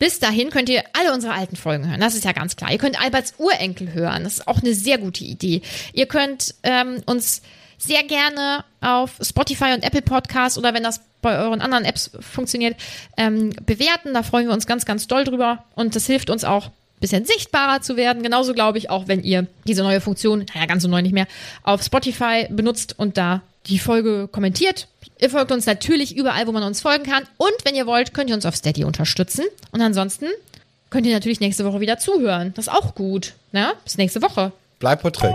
[0.00, 2.00] Bis dahin könnt ihr alle unsere alten Folgen hören.
[2.00, 2.72] Das ist ja ganz klar.
[2.72, 4.24] Ihr könnt Alberts Urenkel hören.
[4.24, 5.62] Das ist auch eine sehr gute Idee.
[5.92, 7.42] Ihr könnt ähm, uns
[7.78, 12.74] sehr gerne auf Spotify und Apple Podcasts oder wenn das bei euren anderen Apps funktioniert,
[13.16, 14.14] ähm, bewerten.
[14.14, 15.62] Da freuen wir uns ganz, ganz doll drüber.
[15.76, 18.24] Und das hilft uns auch, ein bisschen sichtbarer zu werden.
[18.24, 21.28] Genauso glaube ich auch, wenn ihr diese neue Funktion, naja, ganz so neu nicht mehr,
[21.62, 24.88] auf Spotify benutzt und da die Folge kommentiert.
[25.20, 27.24] Ihr folgt uns natürlich überall, wo man uns folgen kann.
[27.36, 29.44] Und wenn ihr wollt, könnt ihr uns auf Steady unterstützen.
[29.72, 30.26] Und ansonsten
[30.90, 32.52] könnt ihr natürlich nächste Woche wieder zuhören.
[32.54, 33.34] Das ist auch gut.
[33.52, 33.72] Ne?
[33.84, 34.52] Bis nächste Woche.
[34.78, 35.34] Bleib pro Trick.